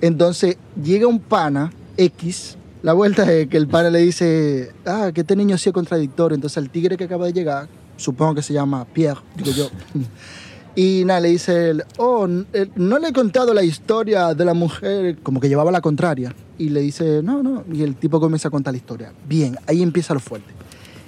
Entonces, 0.00 0.56
llega 0.82 1.06
un 1.06 1.20
pana 1.20 1.70
X. 1.98 2.56
La 2.80 2.94
vuelta 2.94 3.30
es 3.30 3.48
que 3.48 3.58
el 3.58 3.68
pana 3.68 3.90
le 3.90 3.98
dice, 3.98 4.72
ah, 4.86 5.10
que 5.12 5.20
este 5.20 5.36
niño 5.36 5.58
sí 5.58 5.68
es 5.68 5.74
contradictorio. 5.74 6.34
Entonces, 6.34 6.56
el 6.56 6.70
tigre 6.70 6.96
que 6.96 7.04
acaba 7.04 7.26
de 7.26 7.34
llegar, 7.34 7.68
supongo 7.98 8.36
que 8.36 8.42
se 8.42 8.54
llama 8.54 8.86
Pierre, 8.86 9.20
digo 9.36 9.50
yo. 9.50 9.68
Y 10.76 11.04
nada, 11.04 11.20
le 11.20 11.28
dice 11.28 11.70
él, 11.70 11.84
oh, 11.98 12.26
eh, 12.52 12.68
no 12.74 12.98
le 12.98 13.08
he 13.08 13.12
contado 13.12 13.54
la 13.54 13.62
historia 13.62 14.34
de 14.34 14.44
la 14.44 14.54
mujer, 14.54 15.18
como 15.22 15.40
que 15.40 15.48
llevaba 15.48 15.70
la 15.70 15.80
contraria. 15.80 16.34
Y 16.58 16.70
le 16.70 16.80
dice, 16.80 17.22
no, 17.22 17.42
no. 17.42 17.64
Y 17.72 17.82
el 17.82 17.94
tipo 17.94 18.18
comienza 18.18 18.48
a 18.48 18.50
contar 18.50 18.74
la 18.74 18.78
historia. 18.78 19.12
Bien, 19.26 19.56
ahí 19.68 19.82
empieza 19.82 20.14
lo 20.14 20.20
fuerte. 20.20 20.52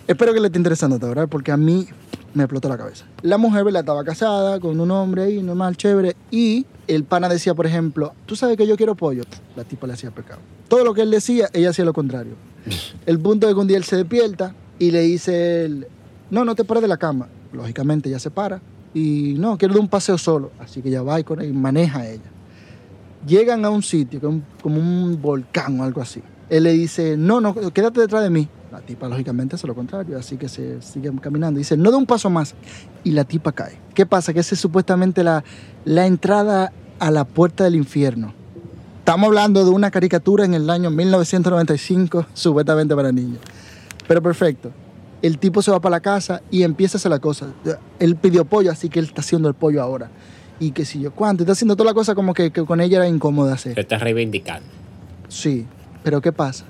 Espero 0.07 0.33
que 0.33 0.39
le 0.39 0.47
esté 0.47 0.59
interesando 0.59 1.05
ahora, 1.05 1.27
porque 1.27 1.51
a 1.51 1.57
mí 1.57 1.89
me 2.35 2.45
explotó 2.45 2.69
la 2.69 2.79
cabeza. 2.79 3.07
La 3.23 3.39
mujer, 3.39 3.65
¿verdad? 3.65 3.81
Estaba 3.81 4.05
casada 4.05 4.61
con 4.61 4.79
un 4.79 4.91
hombre 4.93 5.25
ahí, 5.25 5.43
normal, 5.43 5.77
chévere, 5.77 6.15
y 6.31 6.65
el 6.87 7.03
pana 7.03 7.29
decía, 7.29 7.55
por 7.55 7.67
ejemplo, 7.67 8.13
tú 8.25 8.37
sabes 8.37 8.57
que 8.57 8.69
yo 8.69 8.77
quiero 8.77 8.95
pollo. 8.95 9.25
La 9.57 9.65
tipa 9.65 9.89
le 9.89 9.95
hacía 9.95 10.13
pecado. 10.13 10.41
Todo 10.69 10.85
lo 10.85 10.95
que 10.95 11.03
él 11.03 11.11
decía, 11.11 11.49
ella 11.53 11.71
hacía 11.71 11.85
lo 11.85 11.93
contrario. 11.93 12.35
El 13.07 13.19
punto 13.19 13.49
de 13.49 13.55
que 13.55 13.61
un 13.61 13.67
día 13.67 13.79
él 13.79 13.85
se 13.85 13.97
despierta 13.97 14.55
y 14.79 14.93
le 14.93 15.01
dice, 15.01 15.65
él, 15.65 15.89
no, 16.31 16.45
no 16.45 16.55
te 16.55 16.65
pares 16.65 16.83
de 16.83 16.89
la 16.89 16.99
cama. 16.99 17.29
Lógicamente 17.53 18.09
ella 18.09 18.21
se 18.21 18.31
para 18.31 18.61
y 18.97 19.35
no, 19.37 19.59
quiero 19.59 19.75
dar 19.75 19.83
un 19.83 19.89
paseo 19.89 20.17
solo. 20.17 20.53
Así 20.59 20.81
que 20.81 20.89
ella 20.89 21.03
va 21.03 21.21
y, 21.21 21.25
con 21.25 21.45
y 21.45 21.53
maneja 21.53 21.99
a 21.99 22.09
ella. 22.09 22.31
Llegan 23.27 23.63
a 23.67 23.69
un 23.69 23.83
sitio, 23.83 24.19
como 24.63 24.81
un 24.81 25.21
volcán 25.21 25.79
o 25.79 25.85
algo 25.85 26.01
así. 26.01 26.23
Él 26.49 26.63
le 26.63 26.73
dice, 26.73 27.15
no, 27.19 27.43
no, 27.43 27.55
quédate 27.75 28.01
detrás 28.01 28.23
de 28.23 28.31
mí. 28.31 28.49
La 28.73 28.81
tipa, 28.81 29.07
lógicamente, 29.07 29.57
hace 29.57 29.67
lo 29.67 29.75
contrario, 29.75 30.19
así 30.19 30.39
que 30.39 30.49
se 30.49 30.81
sigue 30.81 31.13
caminando. 31.21 31.59
Dice, 31.59 31.77
no 31.77 31.91
de 31.91 31.99
un 31.99 32.07
paso 32.07 32.31
más. 32.31 32.55
Y 33.05 33.11
la 33.11 33.25
tipa 33.25 33.53
cae. 33.53 33.79
¿Qué 33.93 34.07
pasa? 34.07 34.33
Que 34.33 34.41
esa 34.41 34.55
es 34.55 34.61
supuestamente 34.63 35.23
la, 35.23 35.45
la 35.85 36.07
entrada 36.07 36.73
a 36.99 37.11
la 37.11 37.27
puerta 37.27 37.65
del 37.65 37.75
infierno. 37.75 38.33
Estamos 39.01 39.27
hablando 39.27 39.63
de 39.63 39.73
una 39.73 39.91
caricatura 39.91 40.47
en 40.47 40.55
el 40.55 40.71
año 40.71 40.91
1995, 40.91 42.29
supuestamente 42.33 42.97
para 42.97 43.13
niños. 43.13 43.41
Pero 44.09 44.23
perfecto. 44.23 44.73
El 45.23 45.39
tipo 45.39 45.63
se 45.63 45.71
va 45.71 45.81
para 45.81 45.97
la 45.97 46.01
casa 46.01 46.43
y 46.51 46.63
empieza 46.63 46.97
a 46.97 46.99
hacer 46.99 47.11
la 47.11 47.19
cosa. 47.19 47.49
Él 47.99 48.17
pidió 48.17 48.45
pollo, 48.45 48.71
así 48.71 48.89
que 48.89 48.99
él 48.99 49.07
está 49.07 49.23
haciendo 49.23 49.49
el 49.49 49.55
pollo 49.55 49.83
ahora. 49.83 50.11
Y 50.61 50.71
qué 50.71 50.85
sé 50.85 50.99
yo, 50.99 51.13
¿cuánto? 51.13 51.43
Está 51.43 51.53
haciendo 51.53 51.77
toda 51.77 51.91
la 51.91 51.95
cosa 51.95 52.15
como 52.15 52.33
que, 52.33 52.51
que 52.51 52.65
con 52.65 52.81
ella 52.81 52.99
era 52.99 53.09
incómodo 53.09 53.53
hacer. 53.53 53.75
Te 53.75 53.81
estás 53.81 54.01
reivindicando. 54.03 54.69
Sí, 55.29 55.67
pero 56.03 56.21
¿qué 56.21 56.33
pasa? 56.33 56.65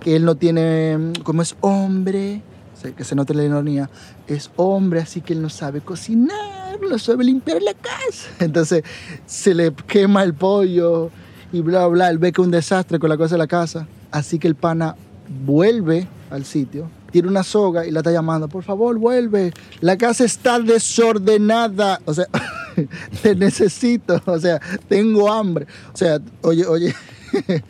Que 0.00 0.16
él 0.16 0.24
no 0.24 0.34
tiene, 0.34 1.12
como 1.22 1.42
es 1.42 1.56
hombre, 1.60 2.42
que 2.90 3.04
se 3.04 3.14
nota 3.14 3.32
la 3.34 3.44
ironía, 3.44 3.88
es 4.26 4.50
hombre, 4.56 5.00
así 5.00 5.20
que 5.20 5.34
él 5.34 5.42
no 5.42 5.48
sabe 5.48 5.80
cocinar, 5.80 6.80
no 6.80 6.98
sabe 6.98 7.24
limpiar 7.24 7.62
la 7.62 7.74
casa. 7.74 8.28
Entonces 8.40 8.82
se 9.26 9.54
le 9.54 9.72
quema 9.72 10.24
el 10.24 10.34
pollo 10.34 11.10
y 11.52 11.60
bla, 11.60 11.86
bla, 11.86 12.10
él 12.10 12.18
ve 12.18 12.32
que 12.32 12.40
es 12.40 12.44
un 12.44 12.50
desastre 12.50 12.98
con 12.98 13.08
la 13.08 13.16
cosa 13.16 13.36
de 13.36 13.38
la 13.38 13.46
casa. 13.46 13.86
Así 14.10 14.38
que 14.38 14.48
el 14.48 14.56
pana 14.56 14.96
vuelve 15.44 16.08
al 16.30 16.44
sitio, 16.44 16.88
tiene 17.12 17.28
una 17.28 17.44
soga 17.44 17.86
y 17.86 17.90
la 17.90 18.00
está 18.00 18.10
llamando, 18.10 18.48
por 18.48 18.64
favor, 18.64 18.98
vuelve, 18.98 19.52
la 19.80 19.96
casa 19.96 20.24
está 20.24 20.58
desordenada. 20.58 22.00
O 22.06 22.14
sea, 22.14 22.26
te 23.22 23.36
necesito, 23.36 24.20
o 24.24 24.38
sea, 24.38 24.60
tengo 24.88 25.30
hambre. 25.30 25.66
O 25.92 25.96
sea, 25.96 26.18
oye, 26.40 26.66
oye. 26.66 26.94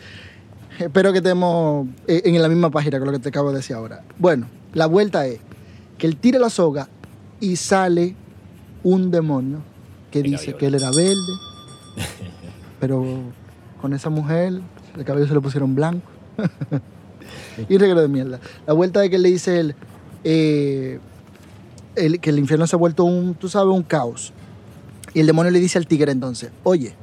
Espero 0.79 1.13
que 1.13 1.19
estemos 1.19 1.87
eh, 2.07 2.23
en 2.25 2.41
la 2.41 2.49
misma 2.49 2.71
página 2.71 2.99
con 2.99 3.07
lo 3.07 3.13
que 3.13 3.19
te 3.19 3.29
acabo 3.29 3.51
de 3.51 3.57
decir 3.57 3.77
ahora. 3.77 4.03
Bueno, 4.19 4.47
la 4.73 4.87
vuelta 4.87 5.27
es 5.27 5.41
que 5.99 6.07
él 6.07 6.17
tira 6.17 6.39
la 6.39 6.49
soga 6.49 6.89
y 7.41 7.57
sale 7.57 8.17
un 8.83 9.11
demonio 9.11 9.63
que 10.11 10.23
dice 10.23 10.53
cabello 10.53 10.59
que 10.59 10.67
él 10.67 10.75
era 10.77 10.91
verde, 10.91 11.33
pero 12.81 13.05
con 13.81 13.93
esa 13.93 14.09
mujer 14.09 14.61
el 14.97 15.05
cabello 15.05 15.27
se 15.27 15.35
lo 15.35 15.43
pusieron 15.43 15.75
blanco. 15.75 16.09
Y 17.69 17.79
regalo 17.79 18.01
de 18.01 18.09
mierda. 18.09 18.41
La 18.67 18.73
vuelta 18.73 19.05
es 19.05 19.11
que 19.11 19.19
le 19.19 19.29
dice 19.31 19.61
él, 19.61 19.75
eh, 20.25 20.99
el- 21.97 22.21
que 22.21 22.31
el 22.31 22.39
infierno 22.39 22.67
se 22.67 22.77
ha 22.77 22.79
vuelto 22.79 23.05
un, 23.05 23.35
tú 23.35 23.49
sabes, 23.49 23.75
un 23.75 23.83
caos. 23.83 24.33
Y 25.15 25.21
el 25.21 25.27
demonio 25.27 25.51
le 25.53 25.61
dice 25.61 25.79
al 25.79 25.87
tigre 25.87 26.11
entonces, 26.13 26.51
oye, 26.63 26.95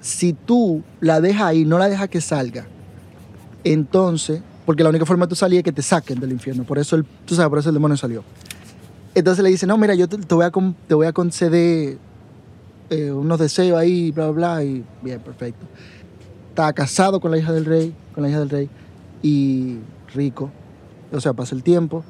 si 0.00 0.32
tú 0.32 0.82
la 1.00 1.20
dejas 1.20 1.42
ahí, 1.42 1.64
no 1.64 1.78
la 1.78 1.88
dejas 1.88 2.08
que 2.08 2.20
salga, 2.20 2.66
entonces, 3.64 4.42
porque 4.66 4.82
la 4.82 4.88
única 4.90 5.06
forma 5.06 5.26
de 5.26 5.30
tú 5.30 5.36
salir 5.36 5.58
es 5.58 5.64
que 5.64 5.72
te 5.72 5.82
saquen 5.82 6.18
del 6.18 6.32
infierno. 6.32 6.64
Por 6.64 6.78
eso, 6.78 6.96
el, 6.96 7.04
tú 7.24 7.34
sabes, 7.36 7.48
por 7.50 7.58
eso 7.60 7.68
el 7.68 7.74
demonio 7.74 7.96
salió. 7.96 8.24
Entonces 9.14 9.44
le 9.44 9.50
dice, 9.50 9.66
no, 9.66 9.76
mira, 9.78 9.94
yo 9.94 10.08
te, 10.08 10.18
te 10.18 10.34
voy, 10.34 10.44
a, 10.44 10.50
te 10.88 10.94
voy 10.94 11.06
a 11.06 11.12
conceder 11.12 11.98
eh, 12.90 13.10
unos 13.12 13.38
deseos 13.38 13.78
ahí, 13.78 14.10
bla, 14.10 14.30
bla, 14.30 14.54
bla, 14.54 14.64
y 14.64 14.84
bien, 15.02 15.20
perfecto. 15.20 15.66
Estaba 16.48 16.72
casado 16.72 17.20
con 17.20 17.30
la 17.30 17.38
hija 17.38 17.52
del 17.52 17.64
rey, 17.64 17.94
con 18.14 18.22
la 18.24 18.28
hija 18.30 18.40
del 18.40 18.50
rey, 18.50 18.68
y 19.22 19.78
rico. 20.14 20.50
O 21.12 21.20
sea, 21.20 21.32
pasa 21.32 21.54
el 21.54 21.62
tiempo. 21.62 22.04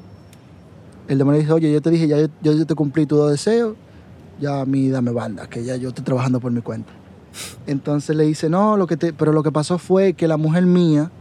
El 1.07 1.17
demonio 1.17 1.39
dice, 1.39 1.51
oye, 1.51 1.71
yo 1.71 1.81
te 1.81 1.89
dije, 1.89 2.07
ya 2.07 2.17
yo, 2.41 2.65
te 2.65 2.75
cumplí 2.75 3.05
tus 3.05 3.17
dos 3.17 3.31
deseos, 3.31 3.75
ya 4.39 4.61
a 4.61 4.65
mí 4.65 4.89
dame 4.89 5.11
banda, 5.11 5.47
que 5.47 5.63
ya 5.63 5.75
yo 5.75 5.89
estoy 5.89 6.03
trabajando 6.03 6.39
por 6.39 6.51
mi 6.51 6.61
cuenta. 6.61 6.91
Entonces 7.67 8.15
le 8.15 8.23
dice, 8.25 8.49
no, 8.49 8.77
lo 8.77 8.87
que 8.87 8.95
te, 8.95 9.11
pero 9.11 9.33
lo 9.33 9.43
que 9.43 9.51
pasó 9.51 9.77
fue 9.77 10.13
que 10.13 10.27
la 10.27 10.37
mujer 10.37 10.65
mía 10.65 11.11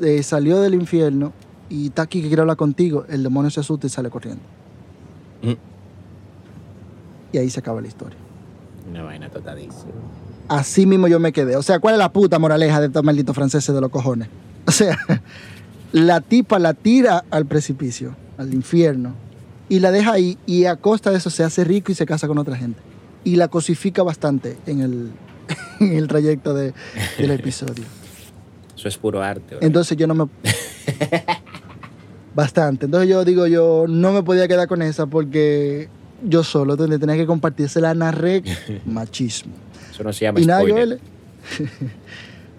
eh, 0.00 0.22
salió 0.22 0.60
del 0.60 0.74
infierno 0.74 1.32
y 1.68 1.86
está 1.86 2.02
aquí 2.02 2.22
que 2.22 2.28
quiere 2.28 2.40
hablar 2.40 2.56
contigo. 2.56 3.04
El 3.08 3.22
demonio 3.22 3.50
se 3.50 3.60
asusta 3.60 3.86
y 3.86 3.90
sale 3.90 4.10
corriendo. 4.10 4.42
Mm. 5.42 5.52
Y 7.32 7.38
ahí 7.38 7.50
se 7.50 7.60
acaba 7.60 7.80
la 7.80 7.86
historia. 7.86 8.18
Una 8.90 9.04
vaina 9.04 9.30
totadísima. 9.30 9.92
Así 10.48 10.86
mismo 10.86 11.06
yo 11.06 11.20
me 11.20 11.32
quedé. 11.32 11.54
O 11.54 11.62
sea, 11.62 11.78
¿cuál 11.78 11.94
es 11.94 11.98
la 11.98 12.12
puta 12.12 12.40
moraleja 12.40 12.80
de 12.80 12.86
estos 12.88 13.04
malditos 13.04 13.36
franceses 13.36 13.72
de 13.72 13.80
los 13.80 13.90
cojones? 13.90 14.28
O 14.66 14.70
sea, 14.72 14.98
la 15.92 16.20
tipa 16.20 16.58
la 16.58 16.74
tira 16.74 17.24
al 17.30 17.46
precipicio, 17.46 18.14
al 18.38 18.52
infierno, 18.54 19.14
y 19.68 19.80
la 19.80 19.90
deja 19.90 20.12
ahí 20.12 20.38
y 20.46 20.64
a 20.64 20.76
costa 20.76 21.10
de 21.10 21.18
eso 21.18 21.30
se 21.30 21.44
hace 21.44 21.64
rico 21.64 21.92
y 21.92 21.94
se 21.94 22.06
casa 22.06 22.26
con 22.28 22.38
otra 22.38 22.56
gente. 22.56 22.80
Y 23.24 23.36
la 23.36 23.48
cosifica 23.48 24.02
bastante 24.02 24.56
en 24.66 24.80
el, 24.80 25.10
en 25.80 25.92
el 25.96 26.08
trayecto 26.08 26.54
de- 26.54 26.72
del 27.18 27.30
episodio. 27.32 27.84
Eso 28.76 28.88
es 28.88 28.96
puro 28.96 29.22
arte. 29.22 29.56
bro. 29.56 29.58
Entonces 29.66 29.94
yo 29.98 30.06
no 30.06 30.14
me... 30.14 30.24
Bastante. 32.34 32.86
Entonces 32.86 33.10
yo 33.10 33.24
digo, 33.26 33.46
yo 33.46 33.84
no 33.86 34.12
me 34.12 34.22
podía 34.22 34.48
quedar 34.48 34.68
con 34.68 34.80
esa 34.80 35.04
porque 35.06 35.88
yo 36.26 36.42
solo 36.44 36.76
donde 36.76 36.98
tenía 36.98 37.16
que 37.16 37.26
compartir. 37.26 37.68
Se 37.68 37.80
la 37.82 37.92
narré 37.92 38.42
machismo. 38.86 39.52
Eso 39.92 40.02
no 40.02 40.12
se 40.14 40.24
llama 40.24 40.40
Y 40.40 40.46
nada, 40.46 40.60
spoiler. 40.62 40.98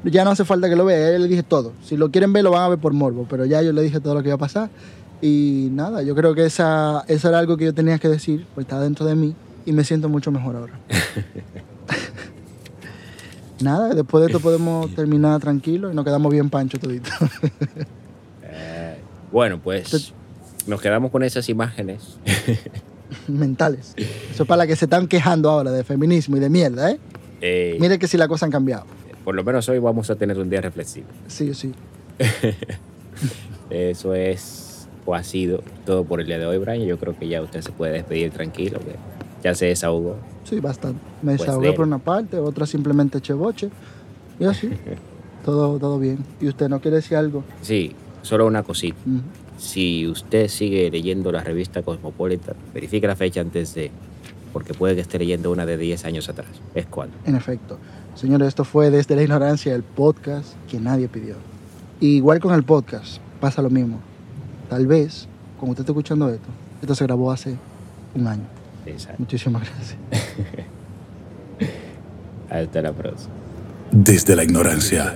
Ya 0.03 0.23
no 0.23 0.31
hace 0.31 0.45
falta 0.45 0.69
que 0.69 0.75
lo 0.75 0.85
vea, 0.85 1.11
ya 1.11 1.19
le 1.19 1.27
dije 1.27 1.43
todo. 1.43 1.73
Si 1.83 1.97
lo 1.97 2.11
quieren 2.11 2.33
ver, 2.33 2.43
lo 2.43 2.51
van 2.51 2.63
a 2.63 2.69
ver 2.69 2.79
por 2.79 2.93
morbo, 2.93 3.27
pero 3.29 3.45
ya 3.45 3.61
yo 3.61 3.71
le 3.71 3.81
dije 3.81 3.99
todo 3.99 4.15
lo 4.15 4.21
que 4.21 4.29
iba 4.29 4.35
a 4.35 4.39
pasar. 4.39 4.69
Y 5.21 5.69
nada, 5.71 6.01
yo 6.01 6.15
creo 6.15 6.33
que 6.33 6.45
esa, 6.45 7.03
eso 7.07 7.29
era 7.29 7.37
algo 7.37 7.57
que 7.57 7.65
yo 7.65 7.73
tenía 7.73 7.99
que 7.99 8.07
decir, 8.07 8.47
pues 8.55 8.65
está 8.65 8.79
dentro 8.79 9.05
de 9.05 9.15
mí 9.15 9.35
y 9.65 9.73
me 9.73 9.83
siento 9.83 10.09
mucho 10.09 10.31
mejor 10.31 10.55
ahora. 10.55 10.79
nada, 13.61 13.93
después 13.93 14.21
de 14.21 14.27
esto 14.27 14.39
podemos 14.39 14.93
terminar 14.95 15.39
tranquilo 15.39 15.91
y 15.91 15.95
nos 15.95 16.03
quedamos 16.03 16.31
bien 16.31 16.49
pancho 16.49 16.79
todito. 16.79 17.11
Eh, 18.43 18.97
bueno, 19.31 19.59
pues 19.61 20.13
nos 20.67 20.81
quedamos 20.81 21.11
con 21.11 21.23
esas 21.23 21.47
imágenes. 21.49 22.17
Mentales. 23.27 23.93
Eso 23.95 24.43
es 24.43 24.47
para 24.47 24.57
las 24.57 24.67
que 24.67 24.75
se 24.75 24.85
están 24.85 25.07
quejando 25.07 25.49
ahora 25.49 25.71
de 25.71 25.83
feminismo 25.83 26.37
y 26.37 26.39
de 26.39 26.49
mierda, 26.49 26.91
¿eh? 26.91 26.99
Eh, 27.41 27.77
Mire 27.79 27.97
que 27.97 28.07
si 28.07 28.17
la 28.17 28.27
cosa 28.27 28.45
han 28.45 28.51
cambiado. 28.51 28.85
Por 29.23 29.36
lo 29.36 29.43
menos 29.43 29.67
hoy 29.69 29.79
vamos 29.79 30.10
a 30.10 30.15
tener 30.15 30.38
un 30.39 30.49
día 30.49 30.62
reflexivo. 30.62 31.07
Sí, 31.27 31.53
sí. 31.53 31.73
Eso 33.69 34.13
es 34.13 34.88
o 35.05 35.15
ha 35.15 35.23
sido 35.23 35.63
todo 35.86 36.03
por 36.03 36.21
el 36.21 36.27
día 36.27 36.38
de 36.38 36.45
hoy, 36.45 36.57
Brian. 36.57 36.86
Yo 36.86 36.97
creo 36.97 37.17
que 37.17 37.27
ya 37.27 37.41
usted 37.41 37.62
se 37.62 37.71
puede 37.71 37.93
despedir 37.93 38.31
tranquilo, 38.31 38.79
que 38.79 38.95
ya 39.43 39.55
se 39.55 39.67
desahogó. 39.67 40.17
Sí, 40.43 40.60
bastante. 40.60 40.99
Me 41.21 41.36
Pues 41.36 41.41
desahogué 41.41 41.73
por 41.73 41.86
una 41.86 41.99
parte, 41.99 42.38
otra 42.38 42.65
simplemente 42.65 43.17
eché 43.17 43.34
boche. 43.34 43.69
Y 44.39 44.45
así. 44.45 44.69
todo, 45.45 45.79
todo 45.79 45.99
bien. 45.99 46.19
¿Y 46.39 46.47
usted 46.47 46.69
no 46.69 46.79
quiere 46.79 46.97
decir 46.97 47.17
algo? 47.17 47.43
Sí, 47.62 47.95
solo 48.21 48.45
una 48.45 48.63
cosita. 48.63 48.97
Ujú. 49.05 49.21
Si 49.57 50.07
usted 50.07 50.47
sigue 50.47 50.89
leyendo 50.89 51.31
la 51.31 51.43
revista 51.43 51.84
Cosmopolitan, 51.84 52.55
verifique 52.73 53.05
la 53.05 53.15
fecha 53.15 53.41
antes 53.41 53.75
de, 53.75 53.91
porque 54.53 54.73
puede 54.73 54.95
que 54.95 55.01
esté 55.01 55.19
leyendo 55.19 55.51
una 55.51 55.65
de 55.67 55.77
10 55.77 56.03
años 56.05 56.29
atrás. 56.29 56.49
Es 56.73 56.88
cuando. 56.88 57.15
En 57.25 57.36
efecto. 57.36 57.77
Señores, 58.15 58.50
esto 58.50 58.63
fue 58.63 58.89
desde 58.89 59.15
la 59.15 59.24
ignorancia 59.24 59.74
el 59.74 59.84
podcast 59.84 60.47
que 60.69 60.80
nadie 60.80 61.08
pidió. 61.08 61.36
Y 62.00 62.17
igual 62.17 62.39
con 62.39 62.54
el 62.54 62.63
podcast, 62.63 63.17
pasa 63.39 63.62
lo 63.62 63.69
mismo. 63.69 64.00
Tal 64.69 64.88
vez, 64.88 65.28
cuando 65.58 65.71
usted 65.71 65.84
esté 65.84 65.91
escuchando 65.91 66.30
esto, 66.30 66.47
esto 66.82 66.95
se 66.95 67.04
grabó 67.06 67.32
hace 67.32 67.58
un 68.15 68.28
año. 68.28 68.45
Exacto. 68.86 69.17
Muchísimas 69.19 69.63
gracias. 69.63 69.97
Hasta 72.50 72.82
la 72.82 72.91
próxima. 72.91 73.34
Desde 73.91 74.36
la 74.36 74.43
ignorancia. 74.43 75.15